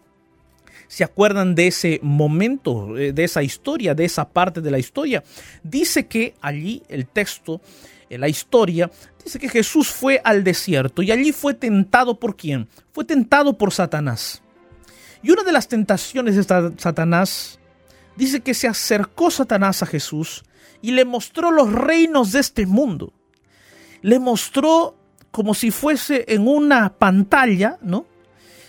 ¿Se 0.91 1.05
acuerdan 1.05 1.55
de 1.55 1.69
ese 1.69 2.01
momento, 2.03 2.99
eh, 2.99 3.13
de 3.13 3.23
esa 3.23 3.45
historia, 3.45 3.95
de 3.95 4.05
esa 4.05 4.29
parte 4.29 4.61
de 4.61 4.73
la 4.73 4.79
historia? 4.81 5.23
Dice 5.63 6.07
que 6.07 6.35
allí 6.41 6.83
el 6.89 7.07
texto, 7.07 7.61
la 8.19 8.29
historia, 8.29 8.91
dice 9.25 9.39
que 9.39 9.49
Jesús 9.49 9.89
fue 9.89 10.21
al 10.25 10.45
desierto 10.45 11.03
y 11.03 11.11
allí 11.11 11.33
fue 11.33 11.55
tentado 11.55 12.19
por 12.19 12.37
quién? 12.37 12.69
Fue 12.93 13.05
tentado 13.05 13.57
por 13.57 13.73
Satanás. 13.73 14.43
Y 15.23 15.31
una 15.31 15.43
de 15.43 15.53
las 15.53 15.69
tentaciones 15.69 16.37
de 16.37 16.43
Satanás 16.79 17.61
dice 18.17 18.41
que 18.41 18.55
se 18.55 18.69
acercó 18.69 19.31
Satanás 19.31 19.83
a 19.83 19.87
Jesús 19.87 20.45
y 20.83 20.93
le 20.93 21.05
mostró 21.05 21.51
los 21.51 21.73
reinos 21.73 22.33
de 22.33 22.41
este 22.41 22.67
mundo. 22.67 23.13
Le 24.03 24.19
mostró 24.19 24.97
como 25.31 25.55
si 25.55 25.71
fuese 25.71 26.25
en 26.29 26.49
una 26.49 26.95
pantalla, 26.95 27.79
¿no? 27.83 28.07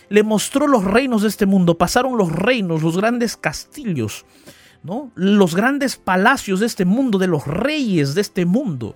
Le 0.09 0.23
mostró 0.23 0.67
los 0.67 0.83
reinos 0.83 1.21
de 1.21 1.29
este 1.29 1.45
mundo. 1.45 1.77
Pasaron 1.77 2.17
los 2.17 2.31
reinos, 2.31 2.83
los 2.83 2.97
grandes 2.97 3.37
castillos, 3.37 4.25
¿no? 4.83 5.11
Los 5.15 5.55
grandes 5.55 5.95
palacios 5.95 6.59
de 6.59 6.65
este 6.65 6.85
mundo, 6.85 7.17
de 7.17 7.27
los 7.27 7.47
reyes 7.47 8.13
de 8.13 8.21
este 8.21 8.45
mundo. 8.45 8.95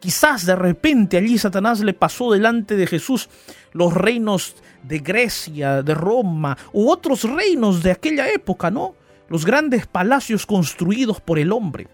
Quizás 0.00 0.44
de 0.44 0.54
repente 0.54 1.16
allí 1.16 1.38
Satanás 1.38 1.80
le 1.80 1.94
pasó 1.94 2.32
delante 2.32 2.76
de 2.76 2.86
Jesús 2.86 3.28
los 3.72 3.94
reinos 3.94 4.56
de 4.82 4.98
Grecia, 4.98 5.82
de 5.82 5.94
Roma, 5.94 6.56
u 6.72 6.90
otros 6.90 7.24
reinos 7.24 7.82
de 7.82 7.92
aquella 7.92 8.28
época, 8.28 8.70
¿no? 8.70 8.94
Los 9.28 9.44
grandes 9.44 9.86
palacios 9.86 10.46
construidos 10.46 11.20
por 11.20 11.38
el 11.38 11.50
hombre. 11.50 11.88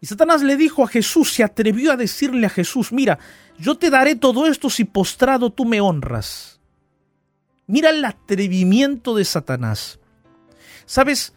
Y 0.00 0.06
Satanás 0.06 0.42
le 0.42 0.56
dijo 0.56 0.84
a 0.84 0.88
Jesús, 0.88 1.32
se 1.32 1.42
atrevió 1.42 1.92
a 1.92 1.96
decirle 1.96 2.46
a 2.46 2.50
Jesús, 2.50 2.92
mira, 2.92 3.18
yo 3.58 3.76
te 3.76 3.88
daré 3.88 4.16
todo 4.16 4.46
esto 4.46 4.68
si 4.68 4.84
postrado 4.84 5.50
tú 5.50 5.64
me 5.64 5.80
honras. 5.80 6.60
Mira 7.66 7.90
el 7.90 8.04
atrevimiento 8.04 9.14
de 9.14 9.24
Satanás. 9.24 9.98
¿Sabes? 10.84 11.32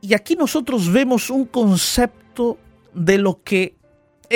Y 0.00 0.14
aquí 0.14 0.34
nosotros 0.34 0.90
vemos 0.90 1.30
un 1.30 1.44
concepto 1.44 2.58
de 2.92 3.18
lo 3.18 3.42
que 3.42 3.76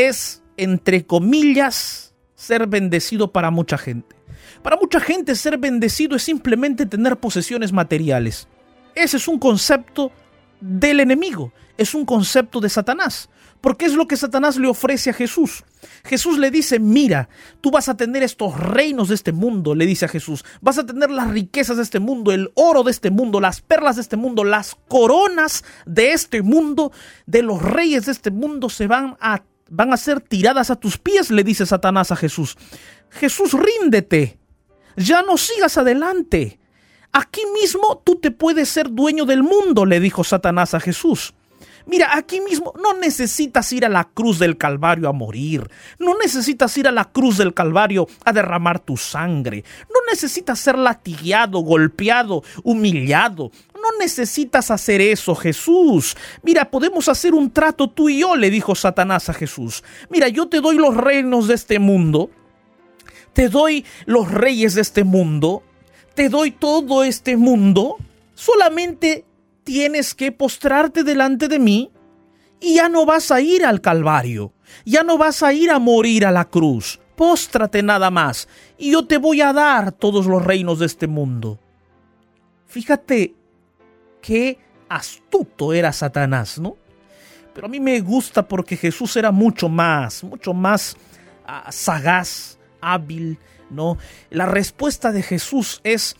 es, 0.06 0.42
entre 0.56 1.06
comillas, 1.06 2.14
ser 2.34 2.66
bendecido 2.66 3.32
para 3.32 3.50
mucha 3.50 3.78
gente. 3.78 4.16
Para 4.62 4.76
mucha 4.76 5.00
gente 5.00 5.34
ser 5.34 5.58
bendecido 5.58 6.16
es 6.16 6.22
simplemente 6.22 6.86
tener 6.86 7.16
posesiones 7.18 7.72
materiales. 7.72 8.48
Ese 8.94 9.16
es 9.16 9.28
un 9.28 9.38
concepto 9.38 10.12
del 10.60 11.00
enemigo, 11.00 11.52
es 11.76 11.94
un 11.94 12.04
concepto 12.04 12.60
de 12.60 12.68
Satanás. 12.68 13.28
Porque 13.60 13.86
es 13.86 13.94
lo 13.94 14.06
que 14.06 14.16
Satanás 14.16 14.56
le 14.56 14.68
ofrece 14.68 15.10
a 15.10 15.12
Jesús. 15.12 15.64
Jesús 16.04 16.38
le 16.38 16.50
dice, 16.50 16.78
mira, 16.78 17.28
tú 17.60 17.72
vas 17.72 17.88
a 17.88 17.96
tener 17.96 18.22
estos 18.22 18.58
reinos 18.58 19.08
de 19.08 19.16
este 19.16 19.32
mundo, 19.32 19.74
le 19.74 19.84
dice 19.84 20.04
a 20.04 20.08
Jesús. 20.08 20.44
Vas 20.60 20.78
a 20.78 20.86
tener 20.86 21.10
las 21.10 21.28
riquezas 21.28 21.76
de 21.76 21.82
este 21.82 21.98
mundo, 21.98 22.30
el 22.30 22.50
oro 22.54 22.84
de 22.84 22.92
este 22.92 23.10
mundo, 23.10 23.40
las 23.40 23.60
perlas 23.60 23.96
de 23.96 24.02
este 24.02 24.16
mundo, 24.16 24.44
las 24.44 24.76
coronas 24.86 25.64
de 25.86 26.12
este 26.12 26.42
mundo, 26.42 26.92
de 27.26 27.42
los 27.42 27.60
reyes 27.60 28.06
de 28.06 28.12
este 28.12 28.30
mundo 28.30 28.70
se 28.70 28.86
van 28.86 29.16
a, 29.20 29.42
van 29.68 29.92
a 29.92 29.96
ser 29.96 30.20
tiradas 30.20 30.70
a 30.70 30.76
tus 30.76 30.98
pies, 30.98 31.30
le 31.30 31.44
dice 31.44 31.66
Satanás 31.66 32.10
a 32.10 32.16
Jesús. 32.16 32.56
Jesús, 33.10 33.52
ríndete. 33.52 34.38
Ya 34.96 35.22
no 35.22 35.36
sigas 35.36 35.78
adelante. 35.78 36.58
Aquí 37.12 37.42
mismo 37.60 38.02
tú 38.04 38.16
te 38.16 38.30
puedes 38.30 38.68
ser 38.68 38.90
dueño 38.90 39.24
del 39.24 39.42
mundo, 39.42 39.86
le 39.86 40.00
dijo 40.00 40.24
Satanás 40.24 40.74
a 40.74 40.80
Jesús. 40.80 41.34
Mira, 41.88 42.14
aquí 42.14 42.40
mismo 42.42 42.74
no 42.82 42.92
necesitas 42.92 43.72
ir 43.72 43.86
a 43.86 43.88
la 43.88 44.04
cruz 44.04 44.38
del 44.38 44.58
Calvario 44.58 45.08
a 45.08 45.14
morir. 45.14 45.70
No 45.98 46.18
necesitas 46.18 46.76
ir 46.76 46.86
a 46.86 46.92
la 46.92 47.06
cruz 47.06 47.38
del 47.38 47.54
Calvario 47.54 48.06
a 48.26 48.32
derramar 48.34 48.78
tu 48.78 48.98
sangre. 48.98 49.64
No 49.88 50.00
necesitas 50.10 50.58
ser 50.58 50.76
latigueado, 50.76 51.60
golpeado, 51.60 52.44
humillado. 52.62 53.52
No 53.88 53.98
necesitas 53.98 54.70
hacer 54.70 55.00
eso, 55.00 55.34
Jesús. 55.34 56.16
Mira, 56.42 56.70
podemos 56.70 57.08
hacer 57.08 57.34
un 57.34 57.50
trato 57.50 57.88
tú 57.88 58.08
y 58.08 58.20
yo, 58.20 58.36
le 58.36 58.50
dijo 58.50 58.74
Satanás 58.74 59.28
a 59.28 59.34
Jesús. 59.34 59.82
Mira, 60.10 60.28
yo 60.28 60.48
te 60.48 60.60
doy 60.60 60.76
los 60.76 60.96
reinos 60.96 61.48
de 61.48 61.54
este 61.54 61.78
mundo. 61.78 62.30
Te 63.32 63.48
doy 63.48 63.84
los 64.04 64.30
reyes 64.30 64.74
de 64.74 64.82
este 64.82 65.04
mundo. 65.04 65.62
Te 66.14 66.28
doy 66.28 66.50
todo 66.50 67.02
este 67.02 67.36
mundo. 67.36 67.96
Solamente 68.34 69.24
tienes 69.64 70.14
que 70.14 70.32
postrarte 70.32 71.02
delante 71.02 71.48
de 71.48 71.58
mí 71.58 71.90
y 72.60 72.74
ya 72.74 72.88
no 72.88 73.06
vas 73.06 73.30
a 73.30 73.40
ir 73.40 73.64
al 73.64 73.80
Calvario, 73.80 74.52
ya 74.84 75.02
no 75.02 75.18
vas 75.18 75.42
a 75.42 75.52
ir 75.52 75.70
a 75.70 75.78
morir 75.78 76.26
a 76.26 76.32
la 76.32 76.46
cruz. 76.46 77.00
Póstrate 77.16 77.82
nada 77.82 78.10
más 78.10 78.48
y 78.76 78.92
yo 78.92 79.06
te 79.06 79.18
voy 79.18 79.40
a 79.40 79.52
dar 79.52 79.92
todos 79.92 80.26
los 80.26 80.44
reinos 80.44 80.78
de 80.78 80.86
este 80.86 81.06
mundo. 81.06 81.58
Fíjate 82.66 83.34
qué 84.20 84.58
astuto 84.88 85.72
era 85.72 85.92
Satanás, 85.92 86.58
¿no? 86.58 86.76
pero 87.58 87.66
a 87.66 87.70
mí 87.70 87.80
me 87.80 87.98
gusta 87.98 88.46
porque 88.46 88.76
Jesús 88.76 89.16
era 89.16 89.32
mucho 89.32 89.68
más, 89.68 90.22
mucho 90.22 90.54
más 90.54 90.96
ah, 91.44 91.72
sagaz, 91.72 92.56
hábil, 92.80 93.40
¿no? 93.68 93.98
La 94.30 94.46
respuesta 94.46 95.10
de 95.10 95.24
Jesús 95.24 95.80
es, 95.82 96.14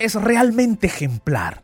es 0.00 0.16
realmente 0.16 0.88
ejemplar. 0.88 1.62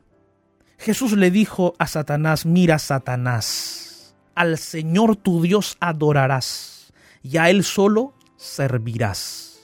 Jesús 0.78 1.14
le 1.14 1.32
dijo 1.32 1.74
a 1.80 1.88
Satanás, 1.88 2.46
mira 2.46 2.78
Satanás, 2.78 4.14
al 4.36 4.58
Señor 4.58 5.16
tu 5.16 5.42
Dios 5.42 5.76
adorarás 5.80 6.92
y 7.24 7.38
a 7.38 7.50
Él 7.50 7.64
solo 7.64 8.14
servirás. 8.36 9.58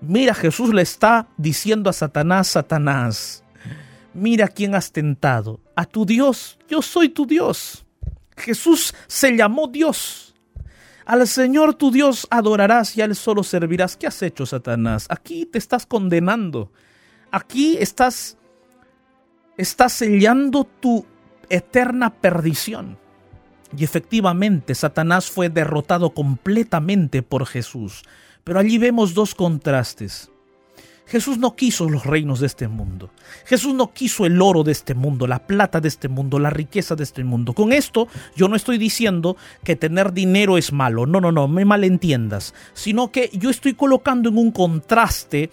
Mira, 0.00 0.34
Jesús 0.34 0.72
le 0.72 0.82
está 0.82 1.26
diciendo 1.36 1.90
a 1.90 1.94
Satanás, 1.94 2.46
Satanás, 2.46 3.42
mira 4.14 4.48
quién 4.48 4.74
has 4.74 4.92
tentado, 4.92 5.60
a 5.76 5.84
tu 5.84 6.04
Dios, 6.04 6.58
yo 6.68 6.82
soy 6.82 7.08
tu 7.08 7.26
Dios. 7.26 7.84
Jesús 8.36 8.94
se 9.06 9.36
llamó 9.36 9.68
Dios. 9.68 10.34
Al 11.04 11.26
Señor 11.26 11.74
tu 11.74 11.90
Dios 11.90 12.26
adorarás 12.30 12.96
y 12.96 13.02
a 13.02 13.04
Él 13.04 13.16
solo 13.16 13.42
servirás. 13.42 13.96
¿Qué 13.96 14.06
has 14.06 14.22
hecho, 14.22 14.46
Satanás? 14.46 15.06
Aquí 15.08 15.46
te 15.46 15.58
estás 15.58 15.86
condenando. 15.86 16.72
Aquí 17.30 17.76
estás, 17.78 18.38
estás 19.56 19.92
sellando 19.92 20.64
tu 20.64 21.04
eterna 21.48 22.10
perdición. 22.10 22.98
Y 23.76 23.84
efectivamente, 23.84 24.74
Satanás 24.74 25.30
fue 25.30 25.48
derrotado 25.48 26.10
completamente 26.10 27.22
por 27.22 27.46
Jesús. 27.46 28.02
Pero 28.44 28.58
allí 28.58 28.78
vemos 28.78 29.14
dos 29.14 29.34
contrastes. 29.34 30.30
Jesús 31.10 31.38
no 31.38 31.56
quiso 31.56 31.90
los 31.90 32.06
reinos 32.06 32.38
de 32.38 32.46
este 32.46 32.68
mundo. 32.68 33.10
Jesús 33.44 33.74
no 33.74 33.92
quiso 33.92 34.26
el 34.26 34.40
oro 34.40 34.62
de 34.62 34.70
este 34.70 34.94
mundo, 34.94 35.26
la 35.26 35.44
plata 35.44 35.80
de 35.80 35.88
este 35.88 36.08
mundo, 36.08 36.38
la 36.38 36.50
riqueza 36.50 36.94
de 36.94 37.02
este 37.02 37.24
mundo. 37.24 37.52
Con 37.52 37.72
esto 37.72 38.06
yo 38.36 38.46
no 38.46 38.54
estoy 38.54 38.78
diciendo 38.78 39.36
que 39.64 39.74
tener 39.74 40.12
dinero 40.12 40.56
es 40.56 40.72
malo. 40.72 41.06
No, 41.06 41.20
no, 41.20 41.32
no, 41.32 41.48
me 41.48 41.64
malentiendas. 41.64 42.54
Sino 42.74 43.10
que 43.10 43.28
yo 43.32 43.50
estoy 43.50 43.74
colocando 43.74 44.28
en 44.28 44.38
un 44.38 44.52
contraste 44.52 45.50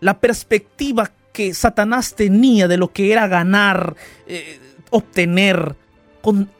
la 0.00 0.20
perspectiva 0.20 1.10
que 1.32 1.54
Satanás 1.54 2.14
tenía 2.14 2.68
de 2.68 2.76
lo 2.76 2.92
que 2.92 3.12
era 3.12 3.28
ganar, 3.28 3.96
eh, 4.26 4.58
obtener, 4.90 5.74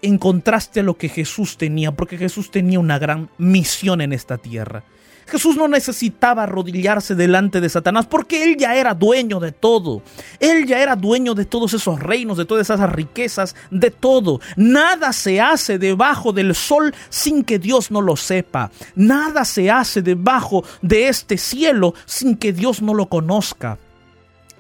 en 0.01 0.17
contraste 0.17 0.81
a 0.81 0.85
lo 0.85 0.97
que 0.97 1.11
Jesús 1.11 1.59
tenía, 1.59 1.93
porque 1.93 2.17
Jesús 2.17 2.51
tenía 2.51 2.81
una 2.81 2.99
gran 2.99 3.29
misión 3.37 4.01
en 4.01 4.15
esta 4.15 4.39
tierra. 4.39 4.85
Jesús 5.31 5.57
no 5.57 5.69
necesitaba 5.69 6.43
arrodillarse 6.43 7.15
delante 7.15 7.61
de 7.61 7.69
Satanás 7.69 8.07
porque 8.07 8.43
él 8.43 8.57
ya 8.57 8.75
era 8.75 8.95
dueño 8.95 9.39
de 9.39 9.53
todo. 9.53 10.03
Él 10.41 10.67
ya 10.67 10.83
era 10.83 10.97
dueño 10.97 11.35
de 11.35 11.45
todos 11.45 11.73
esos 11.73 12.01
reinos, 12.01 12.37
de 12.37 12.45
todas 12.45 12.69
esas 12.69 12.93
riquezas, 12.93 13.55
de 13.71 13.91
todo. 13.91 14.41
Nada 14.57 15.13
se 15.13 15.41
hace 15.41 15.79
debajo 15.79 16.33
del 16.33 16.55
sol 16.55 16.95
sin 17.09 17.45
que 17.45 17.59
Dios 17.59 17.91
no 17.91 18.01
lo 18.01 18.17
sepa. 18.17 18.73
Nada 18.97 19.45
se 19.45 19.71
hace 19.71 20.03
debajo 20.03 20.65
de 20.83 21.09
este 21.09 21.39
cielo 21.39 21.95
sin 22.07 22.37
que 22.37 22.53
Dios 22.53 22.83
no 22.83 22.93
lo 22.93 23.07
conozca. 23.07 23.79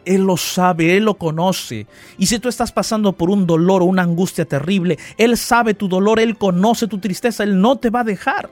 Él 0.04 0.22
lo 0.22 0.36
sabe, 0.36 0.96
Él 0.96 1.04
lo 1.04 1.14
conoce. 1.14 1.86
Y 2.16 2.26
si 2.26 2.38
tú 2.38 2.48
estás 2.48 2.72
pasando 2.72 3.12
por 3.12 3.28
un 3.28 3.46
dolor 3.46 3.82
o 3.82 3.86
una 3.86 4.02
angustia 4.02 4.44
terrible, 4.44 4.98
Él 5.18 5.36
sabe 5.36 5.74
tu 5.74 5.88
dolor, 5.88 6.20
Él 6.20 6.38
conoce 6.38 6.86
tu 6.86 6.98
tristeza, 6.98 7.42
Él 7.42 7.60
no 7.60 7.76
te 7.76 7.90
va 7.90 8.00
a 8.00 8.04
dejar. 8.04 8.50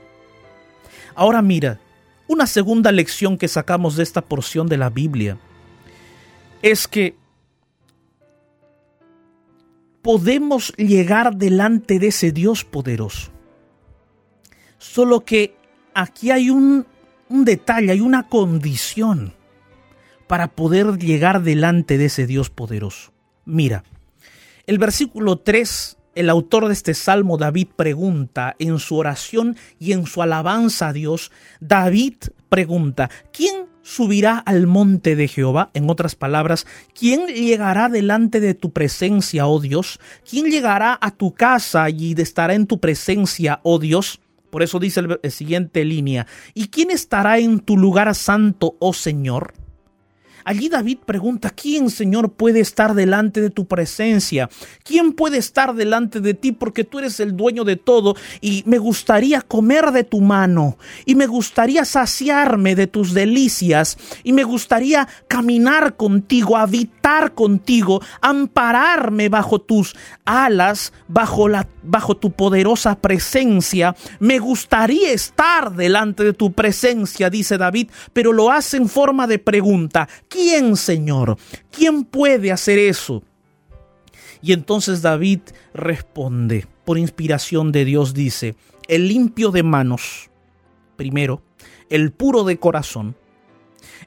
Ahora 1.15 1.41
mira, 1.41 1.79
una 2.29 2.45
segunda 2.45 2.91
lección 2.91 3.39
que 3.39 3.47
sacamos 3.47 3.95
de 3.95 4.03
esta 4.03 4.21
porción 4.21 4.67
de 4.67 4.77
la 4.77 4.91
Biblia 4.91 5.39
es 6.61 6.87
que 6.87 7.15
podemos 10.03 10.71
llegar 10.77 11.35
delante 11.35 11.97
de 11.97 12.07
ese 12.07 12.31
Dios 12.31 12.63
poderoso. 12.63 13.31
Solo 14.77 15.21
que 15.25 15.55
aquí 15.95 16.29
hay 16.29 16.51
un, 16.51 16.85
detalle, 17.29 17.91
hay 17.91 17.99
una 17.99 18.27
condición 18.29 19.33
para 20.27 20.49
poder 20.49 20.99
llegar 20.99 21.41
delante 21.41 21.97
de 21.97 22.05
ese 22.05 22.27
Dios 22.27 22.51
poderoso. 22.51 23.11
Mira, 23.45 23.83
el 24.67 24.77
versículo 24.77 25.39
3 25.39 25.97
el 26.19 26.29
autor 26.29 26.67
de 26.67 26.73
este 26.73 26.93
salmo, 26.95 27.37
David, 27.37 27.69
pregunta 27.77 28.53
en 28.59 28.79
su 28.79 28.97
oración 28.97 29.55
y 29.79 29.93
en 29.93 30.05
su 30.05 30.21
alabanza 30.21 30.89
a 30.89 30.93
Dios, 30.93 31.31
David 31.61 32.15
pregunta, 32.49 33.09
¿quién 33.31 33.67
subirá 33.83 34.37
al 34.37 34.67
monte 34.67 35.15
de 35.15 35.29
Jehová? 35.29 35.71
En 35.73 35.89
otras 35.89 36.15
palabras, 36.15 36.67
¿quién 36.93 37.27
llegará 37.27 37.87
delante 37.87 38.41
de 38.41 38.53
tu 38.53 38.73
presencia, 38.73 39.47
oh 39.47 39.61
Dios? 39.61 40.01
¿Quién 40.29 40.47
llegará 40.47 40.99
a 40.99 41.11
tu 41.11 41.33
casa 41.33 41.89
y 41.89 42.19
estará 42.19 42.53
en 42.53 42.67
tu 42.67 42.81
presencia, 42.81 43.61
oh 43.63 43.79
Dios? 43.79 44.19
Por 44.49 44.61
eso 44.61 44.77
dice 44.77 45.01
la 45.01 45.29
siguiente 45.29 45.85
línea, 45.85 46.27
¿y 46.53 46.67
quién 46.67 46.91
estará 46.91 47.39
en 47.39 47.61
tu 47.61 47.77
lugar 47.77 48.13
santo, 48.13 48.75
oh 48.79 48.91
Señor? 48.91 49.53
Allí 50.45 50.69
David 50.69 50.99
pregunta, 51.05 51.49
¿quién, 51.49 51.89
Señor, 51.89 52.31
puede 52.31 52.59
estar 52.59 52.93
delante 52.93 53.41
de 53.41 53.49
tu 53.49 53.65
presencia? 53.65 54.49
¿Quién 54.83 55.13
puede 55.13 55.37
estar 55.37 55.75
delante 55.75 56.19
de 56.19 56.33
ti? 56.33 56.51
Porque 56.51 56.83
tú 56.83 56.99
eres 56.99 57.19
el 57.19 57.35
dueño 57.35 57.63
de 57.63 57.75
todo 57.75 58.15
y 58.41 58.63
me 58.65 58.77
gustaría 58.77 59.41
comer 59.41 59.91
de 59.91 60.03
tu 60.03 60.21
mano 60.21 60.77
y 61.05 61.15
me 61.15 61.27
gustaría 61.27 61.85
saciarme 61.85 62.75
de 62.75 62.87
tus 62.87 63.13
delicias 63.13 63.97
y 64.23 64.33
me 64.33 64.43
gustaría 64.43 65.07
caminar 65.27 65.95
contigo, 65.95 66.57
habitar 66.57 67.33
contigo, 67.33 68.01
ampararme 68.21 69.29
bajo 69.29 69.59
tus 69.59 69.95
alas, 70.25 70.93
bajo, 71.07 71.47
la, 71.47 71.67
bajo 71.83 72.17
tu 72.17 72.31
poderosa 72.31 72.95
presencia. 72.95 73.95
Me 74.19 74.39
gustaría 74.39 75.11
estar 75.11 75.75
delante 75.75 76.23
de 76.23 76.33
tu 76.33 76.53
presencia, 76.53 77.29
dice 77.29 77.57
David, 77.57 77.89
pero 78.13 78.33
lo 78.33 78.51
hace 78.51 78.77
en 78.77 78.89
forma 78.89 79.27
de 79.27 79.39
pregunta. 79.39 80.07
¿Quién, 80.29 80.77
Señor? 80.77 81.37
¿Quién 81.71 82.05
puede 82.05 82.51
hacer 82.51 82.77
eso? 82.77 83.23
Y 84.41 84.53
entonces 84.53 85.01
David 85.01 85.39
responde, 85.73 86.67
por 86.85 86.97
inspiración 86.97 87.71
de 87.71 87.83
Dios, 87.83 88.13
dice, 88.13 88.55
el 88.87 89.07
limpio 89.07 89.51
de 89.51 89.63
manos, 89.63 90.29
primero, 90.95 91.41
el 91.89 92.11
puro 92.11 92.43
de 92.43 92.57
corazón, 92.57 93.15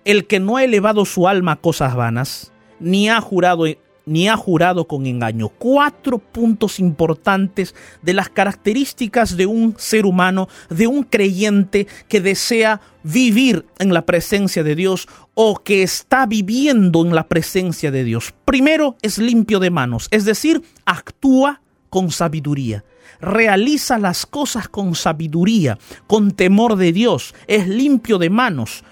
el 0.04 0.26
que 0.26 0.40
no 0.40 0.56
ha 0.56 0.64
elevado 0.64 1.04
su 1.04 1.26
alma 1.28 1.52
a 1.52 1.60
cosas 1.60 1.94
vanas, 1.96 2.52
ni 2.78 3.08
ha 3.08 3.20
jurado 3.20 3.64
ni 4.06 4.28
ha 4.28 4.36
jurado 4.36 4.86
con 4.86 5.06
engaño. 5.06 5.48
Cuatro 5.48 6.18
puntos 6.18 6.78
importantes 6.78 7.74
de 8.02 8.14
las 8.14 8.28
características 8.28 9.36
de 9.36 9.46
un 9.46 9.74
ser 9.78 10.06
humano, 10.06 10.48
de 10.70 10.86
un 10.86 11.02
creyente 11.02 11.86
que 12.08 12.20
desea 12.20 12.80
vivir 13.02 13.66
en 13.78 13.92
la 13.92 14.06
presencia 14.06 14.62
de 14.62 14.74
Dios 14.74 15.08
o 15.34 15.62
que 15.62 15.82
está 15.82 16.26
viviendo 16.26 17.04
en 17.04 17.14
la 17.14 17.28
presencia 17.28 17.90
de 17.90 18.04
Dios. 18.04 18.34
Primero 18.44 18.96
es 19.02 19.18
limpio 19.18 19.60
de 19.60 19.70
manos, 19.70 20.08
es 20.10 20.24
decir, 20.24 20.62
actúa 20.84 21.60
con 21.88 22.10
sabiduría. 22.10 22.84
Realiza 23.20 23.98
las 23.98 24.26
cosas 24.26 24.68
con 24.68 24.94
sabiduría, 24.94 25.78
con 26.06 26.32
temor 26.32 26.76
de 26.76 26.92
Dios. 26.92 27.34
Es 27.46 27.68
limpio 27.68 28.18
de 28.18 28.30
manos. 28.30 28.82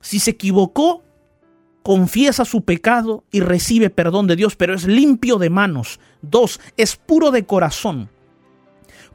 Si 0.00 0.18
se 0.18 0.32
equivocó, 0.32 1.04
confiesa 1.82 2.44
su 2.44 2.62
pecado 2.62 3.24
y 3.30 3.40
recibe 3.40 3.90
perdón 3.90 4.26
de 4.26 4.36
Dios, 4.36 4.56
pero 4.56 4.74
es 4.74 4.86
limpio 4.86 5.38
de 5.38 5.50
manos. 5.50 6.00
Dos, 6.22 6.60
es 6.76 6.96
puro 6.96 7.30
de 7.30 7.46
corazón, 7.46 8.10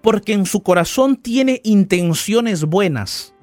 porque 0.02 0.34
en 0.34 0.46
su 0.46 0.62
corazón 0.62 1.18
tiene 1.18 1.62
intenciones 1.64 2.64
buenas 2.64 3.35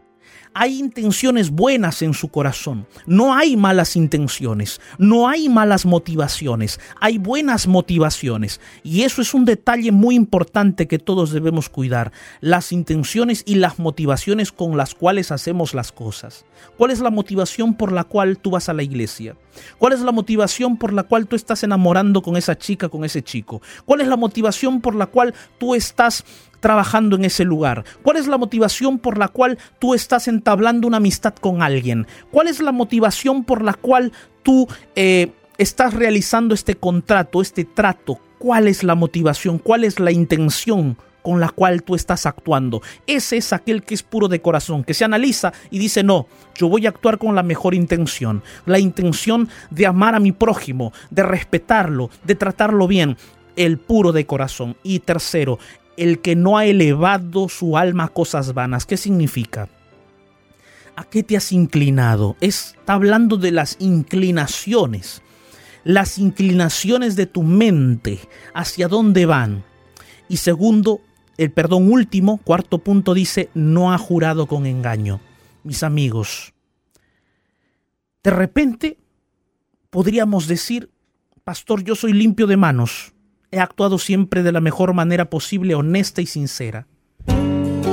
hay 0.54 0.78
intenciones 0.78 1.50
buenas 1.50 2.02
en 2.02 2.14
su 2.14 2.28
corazón. 2.28 2.86
No 3.06 3.34
hay 3.34 3.56
malas 3.56 3.96
intenciones, 3.96 4.80
no 4.98 5.28
hay 5.28 5.48
malas 5.48 5.86
motivaciones, 5.86 6.80
hay 7.00 7.18
buenas 7.18 7.66
motivaciones. 7.66 8.60
Y 8.82 9.02
eso 9.02 9.22
es 9.22 9.34
un 9.34 9.44
detalle 9.44 9.92
muy 9.92 10.14
importante 10.14 10.86
que 10.86 10.98
todos 10.98 11.32
debemos 11.32 11.68
cuidar. 11.68 12.12
Las 12.40 12.72
intenciones 12.72 13.42
y 13.46 13.56
las 13.56 13.78
motivaciones 13.78 14.52
con 14.52 14.76
las 14.76 14.94
cuales 14.94 15.30
hacemos 15.32 15.74
las 15.74 15.92
cosas. 15.92 16.44
¿Cuál 16.76 16.90
es 16.90 17.00
la 17.00 17.10
motivación 17.10 17.74
por 17.74 17.92
la 17.92 18.04
cual 18.04 18.38
tú 18.38 18.50
vas 18.50 18.68
a 18.68 18.72
la 18.72 18.82
iglesia? 18.82 19.36
¿Cuál 19.78 19.92
es 19.92 20.00
la 20.00 20.12
motivación 20.12 20.76
por 20.76 20.92
la 20.92 21.02
cual 21.02 21.26
tú 21.26 21.36
estás 21.36 21.62
enamorando 21.62 22.22
con 22.22 22.36
esa 22.36 22.56
chica, 22.56 22.88
con 22.88 23.04
ese 23.04 23.22
chico? 23.22 23.60
¿Cuál 23.84 24.00
es 24.00 24.08
la 24.08 24.16
motivación 24.16 24.80
por 24.80 24.94
la 24.94 25.06
cual 25.06 25.34
tú 25.58 25.74
estás 25.74 26.24
trabajando 26.62 27.16
en 27.16 27.26
ese 27.26 27.44
lugar? 27.44 27.84
¿Cuál 28.02 28.16
es 28.16 28.26
la 28.26 28.38
motivación 28.38 28.98
por 28.98 29.18
la 29.18 29.28
cual 29.28 29.58
tú 29.78 29.92
estás 29.92 30.28
entablando 30.28 30.88
una 30.88 30.96
amistad 30.96 31.34
con 31.34 31.60
alguien? 31.60 32.06
¿Cuál 32.30 32.48
es 32.48 32.60
la 32.60 32.72
motivación 32.72 33.44
por 33.44 33.62
la 33.62 33.74
cual 33.74 34.12
tú 34.42 34.66
eh, 34.96 35.32
estás 35.58 35.92
realizando 35.92 36.54
este 36.54 36.76
contrato, 36.76 37.42
este 37.42 37.64
trato? 37.64 38.18
¿Cuál 38.38 38.68
es 38.68 38.82
la 38.82 38.94
motivación? 38.94 39.58
¿Cuál 39.58 39.84
es 39.84 40.00
la 40.00 40.12
intención? 40.12 40.96
con 41.22 41.38
la 41.38 41.50
cual 41.50 41.84
tú 41.84 41.94
estás 41.94 42.26
actuando. 42.26 42.82
Ese 43.06 43.36
es 43.36 43.52
aquel 43.52 43.84
que 43.84 43.94
es 43.94 44.02
puro 44.02 44.26
de 44.26 44.42
corazón, 44.42 44.82
que 44.82 44.92
se 44.92 45.04
analiza 45.04 45.52
y 45.70 45.78
dice, 45.78 46.02
no, 46.02 46.26
yo 46.56 46.68
voy 46.68 46.86
a 46.86 46.88
actuar 46.88 47.18
con 47.18 47.36
la 47.36 47.44
mejor 47.44 47.74
intención, 47.74 48.42
la 48.66 48.80
intención 48.80 49.48
de 49.70 49.86
amar 49.86 50.16
a 50.16 50.20
mi 50.20 50.32
prójimo, 50.32 50.92
de 51.10 51.22
respetarlo, 51.22 52.10
de 52.24 52.34
tratarlo 52.34 52.88
bien 52.88 53.16
el 53.56 53.78
puro 53.78 54.12
de 54.12 54.26
corazón. 54.26 54.76
Y 54.82 55.00
tercero, 55.00 55.58
el 56.02 56.18
que 56.18 56.34
no 56.34 56.58
ha 56.58 56.66
elevado 56.66 57.48
su 57.48 57.78
alma 57.78 58.04
a 58.04 58.08
cosas 58.08 58.54
vanas. 58.54 58.86
¿Qué 58.86 58.96
significa? 58.96 59.68
¿A 60.96 61.04
qué 61.04 61.22
te 61.22 61.36
has 61.36 61.52
inclinado? 61.52 62.36
Está 62.40 62.94
hablando 62.94 63.36
de 63.36 63.52
las 63.52 63.76
inclinaciones. 63.78 65.22
Las 65.84 66.18
inclinaciones 66.18 67.14
de 67.14 67.26
tu 67.26 67.44
mente. 67.44 68.18
¿Hacia 68.52 68.88
dónde 68.88 69.26
van? 69.26 69.64
Y 70.28 70.38
segundo, 70.38 71.00
el 71.36 71.52
perdón 71.52 71.90
último, 71.92 72.38
cuarto 72.38 72.78
punto 72.78 73.14
dice, 73.14 73.48
no 73.54 73.92
ha 73.92 73.98
jurado 73.98 74.46
con 74.46 74.66
engaño. 74.66 75.20
Mis 75.62 75.84
amigos, 75.84 76.52
de 78.24 78.30
repente 78.30 78.98
podríamos 79.90 80.48
decir, 80.48 80.90
pastor, 81.44 81.84
yo 81.84 81.94
soy 81.94 82.12
limpio 82.12 82.48
de 82.48 82.56
manos. 82.56 83.12
He 83.52 83.60
actuado 83.60 83.98
siempre 83.98 84.42
de 84.42 84.50
la 84.50 84.62
mejor 84.62 84.94
manera 84.94 85.28
posible, 85.28 85.74
honesta 85.74 86.22
y 86.22 86.26
sincera. 86.26 86.86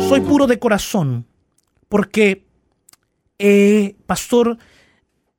Soy 0.07 0.21
puro 0.21 0.47
de 0.47 0.57
corazón, 0.57 1.27
porque, 1.89 2.45
eh, 3.37 3.97
pastor, 4.05 4.57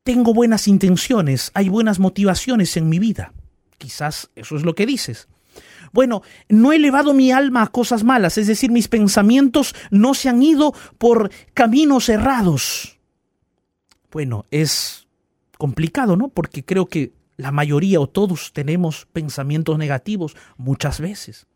tengo 0.02 0.34
buenas 0.34 0.68
intenciones, 0.68 1.50
hay 1.54 1.70
buenas 1.70 1.98
motivaciones 1.98 2.76
en 2.76 2.90
mi 2.90 2.98
vida. 2.98 3.32
Quizás 3.78 4.30
eso 4.36 4.56
es 4.56 4.62
lo 4.62 4.74
que 4.74 4.84
dices. 4.84 5.26
Bueno, 5.90 6.22
no 6.50 6.72
he 6.72 6.76
elevado 6.76 7.14
mi 7.14 7.32
alma 7.32 7.62
a 7.62 7.68
cosas 7.68 8.04
malas, 8.04 8.36
es 8.36 8.46
decir, 8.46 8.70
mis 8.70 8.88
pensamientos 8.88 9.74
no 9.90 10.12
se 10.12 10.28
han 10.28 10.42
ido 10.42 10.74
por 10.98 11.30
caminos 11.54 12.10
errados. 12.10 12.98
Bueno, 14.12 14.44
es 14.50 15.08
complicado, 15.56 16.16
¿no? 16.16 16.28
Porque 16.28 16.62
creo 16.62 16.86
que 16.86 17.12
la 17.40 17.50
mayoría 17.52 18.00
o 18.00 18.08
todos 18.08 18.52
tenemos 18.52 19.06
pensamientos 19.12 19.78
negativos 19.78 20.36
muchas 20.56 21.00
veces. 21.00 21.46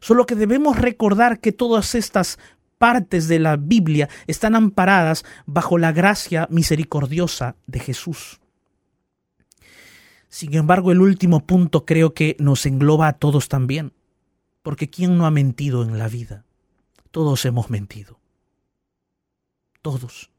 Solo 0.00 0.26
que 0.26 0.34
debemos 0.34 0.78
recordar 0.78 1.40
que 1.40 1.52
todas 1.52 1.94
estas 1.94 2.38
partes 2.78 3.28
de 3.28 3.38
la 3.38 3.56
Biblia 3.56 4.08
están 4.26 4.54
amparadas 4.54 5.24
bajo 5.46 5.78
la 5.78 5.92
gracia 5.92 6.46
misericordiosa 6.50 7.56
de 7.66 7.80
Jesús. 7.80 8.40
Sin 10.28 10.54
embargo, 10.54 10.90
el 10.90 11.00
último 11.00 11.46
punto 11.46 11.84
creo 11.84 12.12
que 12.12 12.36
nos 12.40 12.66
engloba 12.66 13.06
a 13.06 13.12
todos 13.12 13.48
también, 13.48 13.92
porque 14.62 14.90
¿quién 14.90 15.16
no 15.16 15.26
ha 15.26 15.30
mentido 15.30 15.84
en 15.84 15.98
la 15.98 16.08
vida? 16.08 16.44
Todos 17.10 17.44
hemos 17.44 17.70
mentido. 17.70 18.18
Todos. 19.80 20.33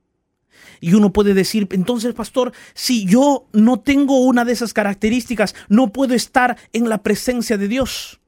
Y 0.79 0.93
uno 0.93 1.13
puede 1.13 1.33
decir, 1.33 1.67
entonces, 1.71 2.13
pastor, 2.13 2.51
si 2.73 3.05
yo 3.05 3.47
no 3.53 3.79
tengo 3.79 4.19
una 4.19 4.45
de 4.45 4.53
esas 4.53 4.73
características, 4.73 5.55
no 5.69 5.91
puedo 5.91 6.13
estar 6.13 6.57
en 6.73 6.89
la 6.89 7.03
presencia 7.03 7.57
de 7.57 7.67
Dios. 7.67 8.19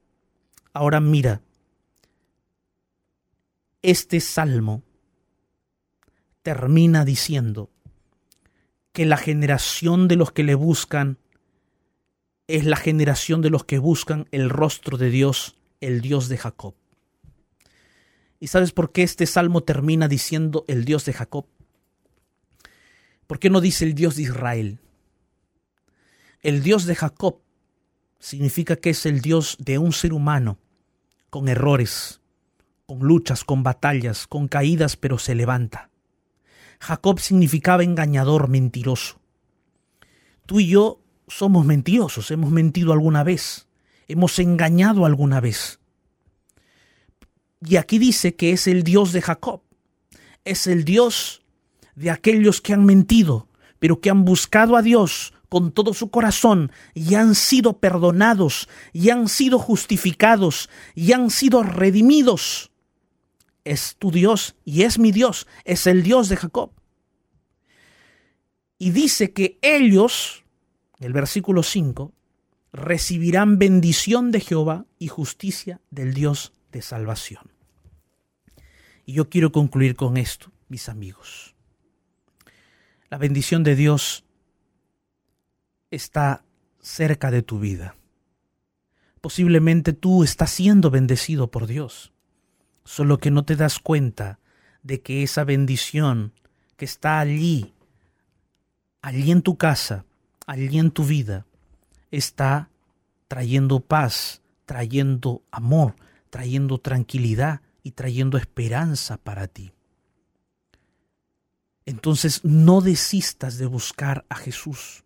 Ahora 0.72 1.00
mira, 1.00 1.42
este 3.82 4.20
salmo 4.20 4.82
termina 6.42 7.04
diciendo 7.04 7.70
que 8.92 9.06
la 9.06 9.16
generación 9.16 10.08
de 10.08 10.16
los 10.16 10.32
que 10.32 10.44
le 10.44 10.54
buscan 10.54 11.18
es 12.48 12.64
la 12.64 12.76
generación 12.76 13.42
de 13.42 13.50
los 13.50 13.64
que 13.64 13.78
buscan 13.78 14.26
el 14.32 14.50
rostro 14.50 14.96
de 14.96 15.10
Dios, 15.10 15.56
el 15.80 16.00
Dios 16.00 16.28
de 16.28 16.38
Jacob. 16.38 16.74
¿Y 18.40 18.48
sabes 18.48 18.72
por 18.72 18.92
qué 18.92 19.02
este 19.02 19.26
salmo 19.26 19.62
termina 19.62 20.08
diciendo 20.08 20.64
el 20.68 20.84
Dios 20.84 21.04
de 21.04 21.12
Jacob? 21.12 21.46
¿Por 23.28 23.38
qué 23.38 23.50
no 23.50 23.60
dice 23.60 23.84
el 23.84 23.94
Dios 23.94 24.16
de 24.16 24.22
Israel? 24.22 24.80
El 26.40 26.62
Dios 26.62 26.86
de 26.86 26.96
Jacob 26.96 27.42
significa 28.18 28.74
que 28.74 28.90
es 28.90 29.04
el 29.04 29.20
Dios 29.20 29.58
de 29.60 29.76
un 29.76 29.92
ser 29.92 30.14
humano, 30.14 30.58
con 31.28 31.46
errores, 31.48 32.22
con 32.86 33.00
luchas, 33.00 33.44
con 33.44 33.62
batallas, 33.62 34.26
con 34.26 34.48
caídas, 34.48 34.96
pero 34.96 35.18
se 35.18 35.34
levanta. 35.34 35.90
Jacob 36.80 37.20
significaba 37.20 37.84
engañador, 37.84 38.48
mentiroso. 38.48 39.20
Tú 40.46 40.60
y 40.60 40.68
yo 40.68 41.02
somos 41.26 41.66
mentirosos, 41.66 42.30
hemos 42.30 42.50
mentido 42.50 42.94
alguna 42.94 43.24
vez, 43.24 43.68
hemos 44.06 44.38
engañado 44.38 45.04
alguna 45.04 45.42
vez. 45.42 45.80
Y 47.60 47.76
aquí 47.76 47.98
dice 47.98 48.36
que 48.36 48.52
es 48.52 48.66
el 48.66 48.84
Dios 48.84 49.12
de 49.12 49.20
Jacob, 49.20 49.60
es 50.46 50.66
el 50.66 50.86
Dios 50.86 51.42
de 51.98 52.10
aquellos 52.10 52.60
que 52.60 52.72
han 52.72 52.84
mentido, 52.84 53.48
pero 53.78 54.00
que 54.00 54.10
han 54.10 54.24
buscado 54.24 54.76
a 54.76 54.82
Dios 54.82 55.34
con 55.48 55.72
todo 55.72 55.94
su 55.94 56.10
corazón 56.10 56.72
y 56.94 57.14
han 57.14 57.34
sido 57.34 57.78
perdonados 57.78 58.68
y 58.92 59.10
han 59.10 59.28
sido 59.28 59.58
justificados 59.58 60.68
y 60.94 61.12
han 61.12 61.30
sido 61.30 61.62
redimidos. 61.62 62.70
Es 63.64 63.96
tu 63.98 64.10
Dios 64.10 64.56
y 64.64 64.82
es 64.82 64.98
mi 64.98 65.12
Dios, 65.12 65.46
es 65.64 65.86
el 65.86 66.02
Dios 66.02 66.28
de 66.28 66.36
Jacob. 66.36 66.72
Y 68.78 68.90
dice 68.90 69.32
que 69.32 69.58
ellos 69.62 70.44
el 71.00 71.12
versículo 71.12 71.62
5, 71.62 72.12
recibirán 72.72 73.58
bendición 73.58 74.30
de 74.30 74.40
Jehová 74.40 74.86
y 74.98 75.08
justicia 75.08 75.80
del 75.90 76.12
Dios 76.12 76.52
de 76.72 76.82
salvación. 76.82 77.50
Y 79.06 79.14
yo 79.14 79.30
quiero 79.30 79.52
concluir 79.52 79.94
con 79.96 80.16
esto, 80.16 80.52
mis 80.68 80.88
amigos. 80.88 81.54
La 83.10 83.16
bendición 83.16 83.62
de 83.64 83.74
Dios 83.74 84.24
está 85.90 86.44
cerca 86.80 87.30
de 87.30 87.42
tu 87.42 87.58
vida. 87.58 87.96
Posiblemente 89.22 89.94
tú 89.94 90.24
estás 90.24 90.50
siendo 90.50 90.90
bendecido 90.90 91.50
por 91.50 91.66
Dios, 91.66 92.12
solo 92.84 93.16
que 93.16 93.30
no 93.30 93.44
te 93.44 93.56
das 93.56 93.78
cuenta 93.78 94.40
de 94.82 95.00
que 95.00 95.22
esa 95.22 95.44
bendición 95.44 96.34
que 96.76 96.84
está 96.84 97.18
allí, 97.18 97.74
allí 99.00 99.30
en 99.30 99.40
tu 99.40 99.56
casa, 99.56 100.04
allí 100.46 100.78
en 100.78 100.90
tu 100.90 101.04
vida 101.04 101.46
está 102.10 102.68
trayendo 103.26 103.80
paz, 103.80 104.42
trayendo 104.66 105.42
amor, 105.50 105.96
trayendo 106.28 106.78
tranquilidad 106.78 107.62
y 107.82 107.92
trayendo 107.92 108.36
esperanza 108.36 109.16
para 109.16 109.48
ti. 109.48 109.72
Entonces 111.88 112.44
no 112.44 112.82
desistas 112.82 113.56
de 113.56 113.64
buscar 113.64 114.26
a 114.28 114.34
Jesús. 114.34 115.04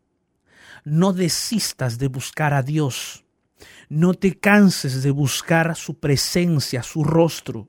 No 0.85 1.12
desistas 1.12 1.99
de 1.99 2.09
buscar 2.09 2.53
a 2.55 2.64
Dios. 2.64 3.24
No 3.89 4.14
te 4.14 4.37
canses 4.37 5.05
de 5.05 5.12
buscar 5.12 5.76
su 5.76 6.01
presencia, 6.01 6.83
su 6.83 7.05
rostro. 7.05 7.68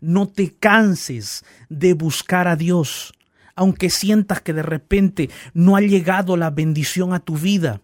No 0.00 0.28
te 0.28 0.54
canses 0.54 1.44
de 1.68 1.94
buscar 1.94 2.46
a 2.46 2.54
Dios 2.54 3.12
aunque 3.54 3.90
sientas 3.90 4.40
que 4.40 4.52
de 4.52 4.62
repente 4.62 5.28
no 5.52 5.76
ha 5.76 5.82
llegado 5.82 6.38
la 6.38 6.50
bendición 6.50 7.12
a 7.12 7.20
tu 7.20 7.36
vida, 7.36 7.82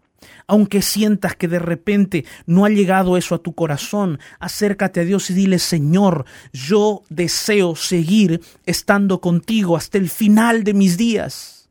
aunque 0.49 0.83
sientas 0.83 1.37
que 1.37 1.47
de 1.47 1.61
repente 1.61 2.25
no 2.47 2.65
ha 2.65 2.69
llegado 2.69 3.17
eso 3.17 3.37
a 3.37 3.43
tu 3.43 3.55
corazón, 3.55 4.19
acércate 4.41 5.01
a 5.01 5.05
Dios 5.05 5.31
y 5.31 5.35
dile, 5.35 5.61
Señor, 5.61 6.25
yo 6.53 7.05
deseo 7.09 7.77
seguir 7.77 8.41
estando 8.67 9.21
contigo 9.21 9.77
hasta 9.77 9.99
el 9.99 10.11
final 10.11 10.65
de 10.65 10.75
mis 10.75 10.97
días. 10.97 11.71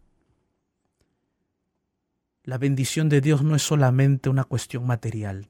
La 2.43 2.57
bendición 2.57 3.09
de 3.09 3.19
Dios 3.19 3.41
no 3.43 3.55
es 3.55 3.63
solamente 3.63 4.29
una 4.29 4.45
cuestión 4.45 4.87
material. 4.87 5.49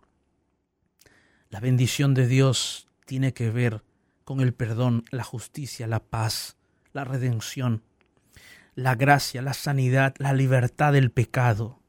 La 1.49 1.59
bendición 1.59 2.15
de 2.15 2.27
Dios 2.27 2.87
tiene 3.05 3.33
que 3.33 3.51
ver 3.51 3.83
con 4.23 4.41
el 4.41 4.53
perdón, 4.55 5.05
la 5.11 5.23
justicia, 5.23 5.85
la 5.85 5.99
paz, 5.99 6.57
la 6.93 7.03
redención 7.03 7.83
la 8.77 8.93
gracia, 8.93 9.41
la 9.41 9.55
sanidad, 9.55 10.13
la 10.19 10.33
libertad 10.33 10.93
del 10.93 11.09
pecado. 11.09 11.79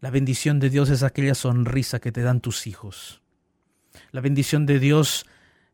La 0.00 0.08
bendición 0.10 0.60
de 0.60 0.70
Dios 0.70 0.88
es 0.88 1.02
aquella 1.02 1.34
sonrisa 1.34 2.00
que 2.00 2.10
te 2.10 2.22
dan 2.22 2.40
tus 2.40 2.66
hijos. 2.66 3.20
La 4.12 4.22
bendición 4.22 4.64
de 4.64 4.78
Dios 4.78 5.26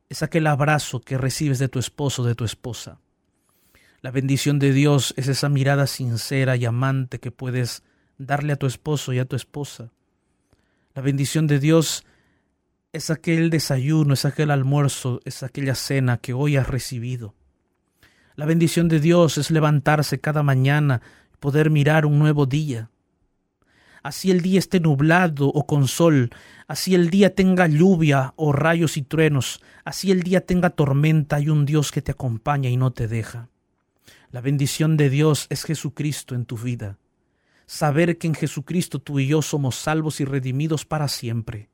es 0.09 0.23
aquel 0.25 0.49
abrazo 0.49 1.01
que 1.01 1.17
recibes 1.17 1.61
de 1.61 1.69
tu 1.69 1.79
esposo, 1.79 2.25
de 2.25 2.35
tu 2.35 2.45
esposa. 2.45 2.99
La 4.01 4.11
bendición 4.11 4.59
de 4.59 4.73
Dios 4.73 5.15
es 5.17 5.29
esa 5.29 5.49
mirada 5.49 5.87
sincera 5.87 6.57
y 6.57 6.65
amante 6.65 7.21
que 7.21 7.31
puedes 7.31 7.85
darle 8.19 8.53
a 8.53 8.57
tu 8.57 8.67
esposo 8.67 9.13
y 9.13 9.21
a 9.21 9.27
tu 9.27 9.37
esposa. 9.37 9.93
La 10.95 11.03
bendición 11.03 11.47
de 11.47 11.61
Dios 11.61 12.05
es 12.93 13.11
aquel 13.11 13.49
desayuno, 13.49 14.15
es 14.15 14.25
aquel 14.25 14.51
almuerzo, 14.51 15.21
es 15.25 15.45
aquella 15.45 15.77
cena 15.77 16.19
que 16.19 16.33
hoy 16.33 16.57
has 16.57 16.67
recibido. 16.67 17.35
La 18.35 18.45
bendición 18.45 18.89
de 18.89 18.99
Dios 18.99 19.39
es 19.39 19.53
levantarse 19.53 20.19
cada 20.19 20.43
mañana 20.43 21.01
y 21.33 21.37
poder 21.37 21.71
mirar 21.71 22.07
un 22.07 22.19
nuevo 22.19 22.47
día. 22.47 22.91
Así 24.07 24.31
el 24.31 24.41
día 24.41 24.61
esté 24.61 24.79
nublado 24.79 25.49
o 25.49 25.67
con 25.67 25.89
sol, 25.89 26.31
así 26.69 26.95
el 26.95 27.11
día 27.11 27.35
tenga 27.35 27.67
lluvia 27.67 28.35
o 28.37 28.53
rayos 28.53 28.97
y 28.97 29.03
truenos, 29.03 29.61
así 29.85 30.13
el 30.13 30.23
día 30.23 30.47
tenga 30.47 30.71
tormenta 30.71 31.41
y 31.41 31.49
un 31.49 31.67
Dios 31.67 31.91
que 31.91 32.03
te 32.03 32.13
acompaña 32.13 32.71
y 32.71 32.77
no 32.77 32.93
te 32.93 33.09
deja. 33.09 33.49
La 34.31 34.41
bendición 34.41 34.97
de 34.97 35.11
Dios 35.11 35.49
es 35.51 35.65
Jesucristo 35.65 36.37
en 36.37 36.45
tu 36.45 36.57
vida. 36.57 36.99
Saber 37.67 38.17
que 38.17 38.29
en 38.29 38.37
Jesucristo 38.37 39.01
tú 39.01 39.19
y 39.19 39.27
yo 39.27 39.43
somos 39.43 39.75
salvos 39.75 40.21
y 40.21 40.25
redimidos 40.25 40.85
para 40.85 41.09
siempre. 41.09 41.69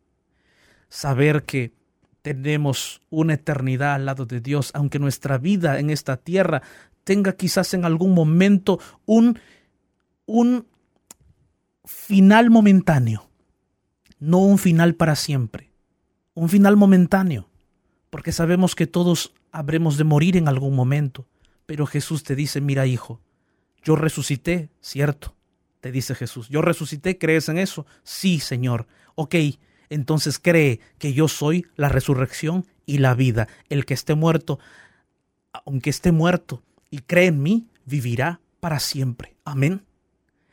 saber 0.89 1.43
que 1.43 1.75
tenemos 2.23 3.03
una 3.11 3.35
eternidad 3.35 3.93
al 3.93 4.07
lado 4.07 4.25
de 4.25 4.41
Dios, 4.41 4.71
aunque 4.73 4.99
nuestra 4.99 5.37
vida 5.37 5.79
en 5.81 5.91
esta 5.91 6.17
tierra 6.17 6.63
tenga 7.05 7.35
quizás 7.35 7.75
en 7.75 7.85
algún 7.85 8.15
momento 8.15 8.81
un, 9.05 9.39
un 10.25 10.72
final 11.85 12.51
momentáneo, 12.51 13.29
no 14.19 14.39
un 14.39 14.59
final 14.59 14.95
para 14.95 15.17
siempre, 15.17 15.73
un 16.35 16.49
final 16.49 16.77
momentáneo, 16.77 17.49
porque 18.11 18.33
sabemos 18.33 18.75
que 18.75 18.87
todos 18.87 19.35
habremos 19.51 19.97
de 19.97 20.05
morir 20.05 20.37
en 20.37 20.49
algún 20.49 20.75
momento, 20.75 21.27
pero 21.67 21.87
Jesús 21.87 22.23
te 22.23 22.37
dice, 22.37 22.61
mira 22.61 22.87
hijo, 22.87 23.21
yo 23.83 23.97
resucité, 23.97 24.71
¿cierto? 24.81 25.35
Te 25.81 25.91
dice 25.91 26.15
Jesús, 26.15 26.49
yo 26.49 26.63
resucité, 26.63 27.19
¿crees 27.19 27.49
en 27.49 27.59
eso? 27.59 27.87
Sí, 28.05 28.39
Señor. 28.39 28.87
Ok, 29.17 29.35
entonces 29.89 30.39
cree 30.39 30.81
que 30.99 31.13
yo 31.13 31.29
soy 31.29 31.67
la 31.77 31.89
resurrección 31.89 32.67
y 32.87 32.99
la 32.99 33.15
vida. 33.15 33.49
El 33.69 33.85
que 33.85 33.95
esté 33.95 34.15
muerto, 34.15 34.59
aunque 35.53 35.91
esté 35.91 36.13
muerto 36.13 36.63
y 36.91 36.99
cree 37.01 37.27
en 37.27 37.43
mí, 37.43 37.67
vivirá 37.85 38.41
para 38.61 38.79
siempre. 38.79 39.35
Amén. 39.45 39.83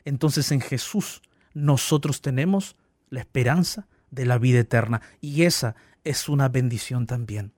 Entonces 0.06 0.52
en 0.52 0.62
Jesús 0.62 1.22
nosotros 1.54 2.22
tenemos 2.22 2.76
la 3.10 3.20
esperanza 3.20 3.88
de 4.12 4.26
la 4.26 4.38
vida 4.38 4.60
eterna 4.60 5.02
y 5.22 5.44
esa 5.44 5.76
es 6.04 6.30
una 6.30 6.50
bendición 6.50 7.06
también. 7.06 7.54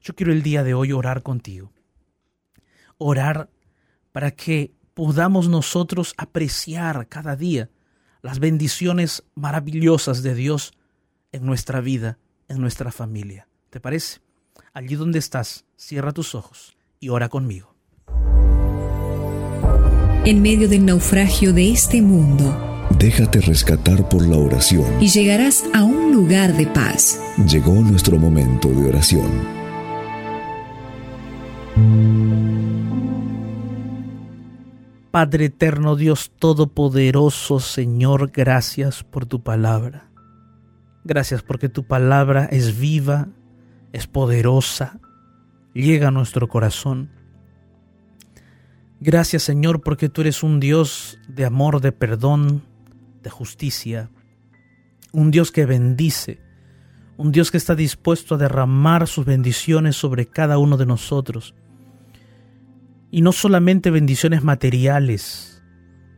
Yo 0.00 0.14
quiero 0.14 0.32
el 0.32 0.42
día 0.42 0.64
de 0.64 0.74
hoy 0.74 0.92
orar 0.92 1.22
contigo. 1.22 1.72
Orar 2.96 3.50
para 4.12 4.30
que 4.32 4.72
podamos 4.94 5.48
nosotros 5.48 6.14
apreciar 6.16 7.08
cada 7.08 7.36
día 7.36 7.70
las 8.22 8.38
bendiciones 8.40 9.24
maravillosas 9.34 10.22
de 10.22 10.34
Dios 10.34 10.72
en 11.30 11.46
nuestra 11.46 11.80
vida, 11.80 12.18
en 12.48 12.60
nuestra 12.60 12.90
familia. 12.90 13.48
¿Te 13.70 13.80
parece? 13.80 14.20
Allí 14.72 14.96
donde 14.96 15.18
estás, 15.18 15.64
cierra 15.76 16.12
tus 16.12 16.34
ojos 16.34 16.76
y 16.98 17.10
ora 17.10 17.28
conmigo. 17.28 17.77
En 20.28 20.42
medio 20.42 20.68
del 20.68 20.84
naufragio 20.84 21.54
de 21.54 21.70
este 21.70 22.02
mundo, 22.02 22.86
Déjate 22.98 23.40
rescatar 23.40 24.10
por 24.10 24.26
la 24.26 24.36
oración. 24.36 24.84
y 25.00 25.08
llegarás 25.08 25.64
a 25.72 25.84
un 25.84 26.12
lugar 26.12 26.54
de 26.54 26.66
paz. 26.66 27.18
Llegó 27.50 27.72
nuestro 27.72 28.18
momento 28.18 28.68
de 28.68 28.90
oración. 28.90 29.26
Padre 35.10 35.46
eterno, 35.46 35.96
Dios 35.96 36.30
todopoderoso, 36.38 37.58
Señor, 37.58 38.30
gracias 38.30 39.04
por 39.04 39.24
tu 39.24 39.42
palabra. 39.42 40.10
Gracias 41.04 41.42
porque 41.42 41.70
tu 41.70 41.84
palabra 41.84 42.44
es 42.44 42.78
viva, 42.78 43.28
es 43.94 44.06
poderosa, 44.06 45.00
llega 45.72 46.08
a 46.08 46.10
nuestro 46.10 46.48
corazón. 46.48 47.17
Gracias 49.00 49.44
Señor 49.44 49.80
porque 49.82 50.08
tú 50.08 50.22
eres 50.22 50.42
un 50.42 50.58
Dios 50.58 51.18
de 51.28 51.44
amor, 51.44 51.80
de 51.80 51.92
perdón, 51.92 52.62
de 53.22 53.30
justicia, 53.30 54.10
un 55.12 55.30
Dios 55.30 55.52
que 55.52 55.66
bendice, 55.66 56.40
un 57.16 57.30
Dios 57.30 57.52
que 57.52 57.58
está 57.58 57.76
dispuesto 57.76 58.34
a 58.34 58.38
derramar 58.38 59.06
sus 59.06 59.24
bendiciones 59.24 59.94
sobre 59.94 60.26
cada 60.26 60.58
uno 60.58 60.76
de 60.76 60.86
nosotros. 60.86 61.54
Y 63.10 63.22
no 63.22 63.32
solamente 63.32 63.90
bendiciones 63.90 64.42
materiales, 64.42 65.62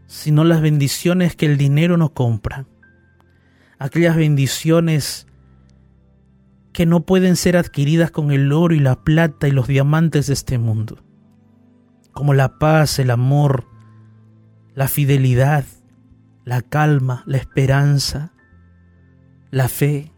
sino 0.07 0.43
las 0.43 0.63
bendiciones 0.63 1.37
que 1.37 1.47
el 1.47 1.59
dinero 1.59 1.99
no 1.99 2.15
compra. 2.15 2.67
Aquellas 3.79 4.17
bendiciones 4.17 5.27
que 6.73 6.87
no 6.87 7.05
pueden 7.05 7.37
ser 7.37 7.57
adquiridas 7.57 8.11
con 8.11 8.31
el 8.31 8.53
oro 8.53 8.75
y 8.75 8.81
la 8.81 9.05
plata 9.05 9.49
y 9.49 9.51
los 9.51 9.69
diamantes 9.69 10.29
de 10.29 10.33
este 10.33 10.59
mundo. 10.59 10.99
Como 12.13 12.35
la 12.35 12.59
paz, 12.59 12.99
el 12.99 13.11
amor, 13.11 13.67
la 14.75 14.89
fidelidad, 14.89 15.65
la 16.45 16.63
calma, 16.63 17.23
la 17.27 17.37
esperanza, 17.37 18.33
la 19.51 19.69
fe. 19.69 20.13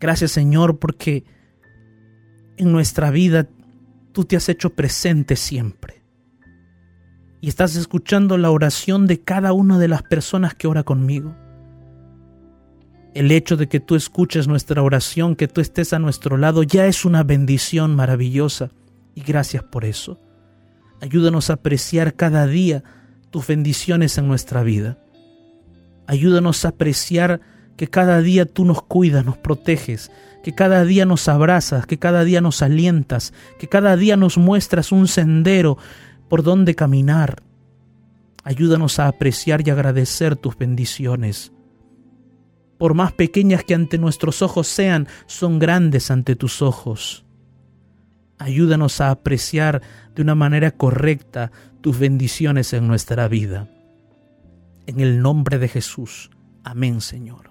Gracias 0.00 0.32
Señor 0.32 0.78
porque 0.78 1.24
en 2.56 2.72
nuestra 2.72 3.10
vida 3.10 3.48
tú 4.12 4.24
te 4.24 4.36
has 4.36 4.48
hecho 4.48 4.70
presente 4.70 5.36
siempre. 5.36 6.02
Y 7.40 7.48
estás 7.48 7.74
escuchando 7.74 8.38
la 8.38 8.50
oración 8.50 9.06
de 9.06 9.20
cada 9.20 9.52
una 9.52 9.78
de 9.78 9.88
las 9.88 10.02
personas 10.02 10.54
que 10.54 10.68
ora 10.68 10.84
conmigo. 10.84 11.34
El 13.14 13.32
hecho 13.32 13.56
de 13.56 13.68
que 13.68 13.80
tú 13.80 13.96
escuches 13.96 14.46
nuestra 14.46 14.80
oración, 14.80 15.34
que 15.34 15.48
tú 15.48 15.60
estés 15.60 15.92
a 15.92 15.98
nuestro 15.98 16.36
lado, 16.36 16.62
ya 16.62 16.86
es 16.86 17.04
una 17.04 17.24
bendición 17.24 17.96
maravillosa. 17.96 18.70
Y 19.14 19.22
gracias 19.22 19.64
por 19.64 19.84
eso. 19.84 20.20
Ayúdanos 21.02 21.50
a 21.50 21.54
apreciar 21.54 22.14
cada 22.14 22.46
día 22.46 22.84
tus 23.30 23.48
bendiciones 23.48 24.18
en 24.18 24.28
nuestra 24.28 24.62
vida. 24.62 24.98
Ayúdanos 26.06 26.64
a 26.64 26.68
apreciar 26.68 27.40
que 27.76 27.88
cada 27.88 28.20
día 28.20 28.46
tú 28.46 28.64
nos 28.64 28.82
cuidas, 28.82 29.24
nos 29.24 29.36
proteges, 29.36 30.12
que 30.44 30.54
cada 30.54 30.84
día 30.84 31.04
nos 31.04 31.26
abrazas, 31.26 31.86
que 31.86 31.98
cada 31.98 32.22
día 32.22 32.40
nos 32.40 32.62
alientas, 32.62 33.34
que 33.58 33.66
cada 33.66 33.96
día 33.96 34.16
nos 34.16 34.38
muestras 34.38 34.92
un 34.92 35.08
sendero 35.08 35.76
por 36.28 36.44
donde 36.44 36.76
caminar. 36.76 37.42
Ayúdanos 38.44 39.00
a 39.00 39.08
apreciar 39.08 39.66
y 39.66 39.70
agradecer 39.70 40.36
tus 40.36 40.56
bendiciones. 40.56 41.50
Por 42.78 42.94
más 42.94 43.10
pequeñas 43.10 43.64
que 43.64 43.74
ante 43.74 43.98
nuestros 43.98 44.40
ojos 44.40 44.68
sean, 44.68 45.08
son 45.26 45.58
grandes 45.58 46.12
ante 46.12 46.36
tus 46.36 46.62
ojos. 46.62 47.24
Ayúdanos 48.42 49.00
a 49.00 49.12
apreciar 49.12 49.82
de 50.16 50.22
una 50.22 50.34
manera 50.34 50.72
correcta 50.72 51.52
tus 51.80 52.00
bendiciones 52.00 52.72
en 52.72 52.88
nuestra 52.88 53.28
vida. 53.28 53.68
En 54.86 54.98
el 54.98 55.22
nombre 55.22 55.60
de 55.60 55.68
Jesús. 55.68 56.28
Amén, 56.64 57.00
Señor. 57.00 57.50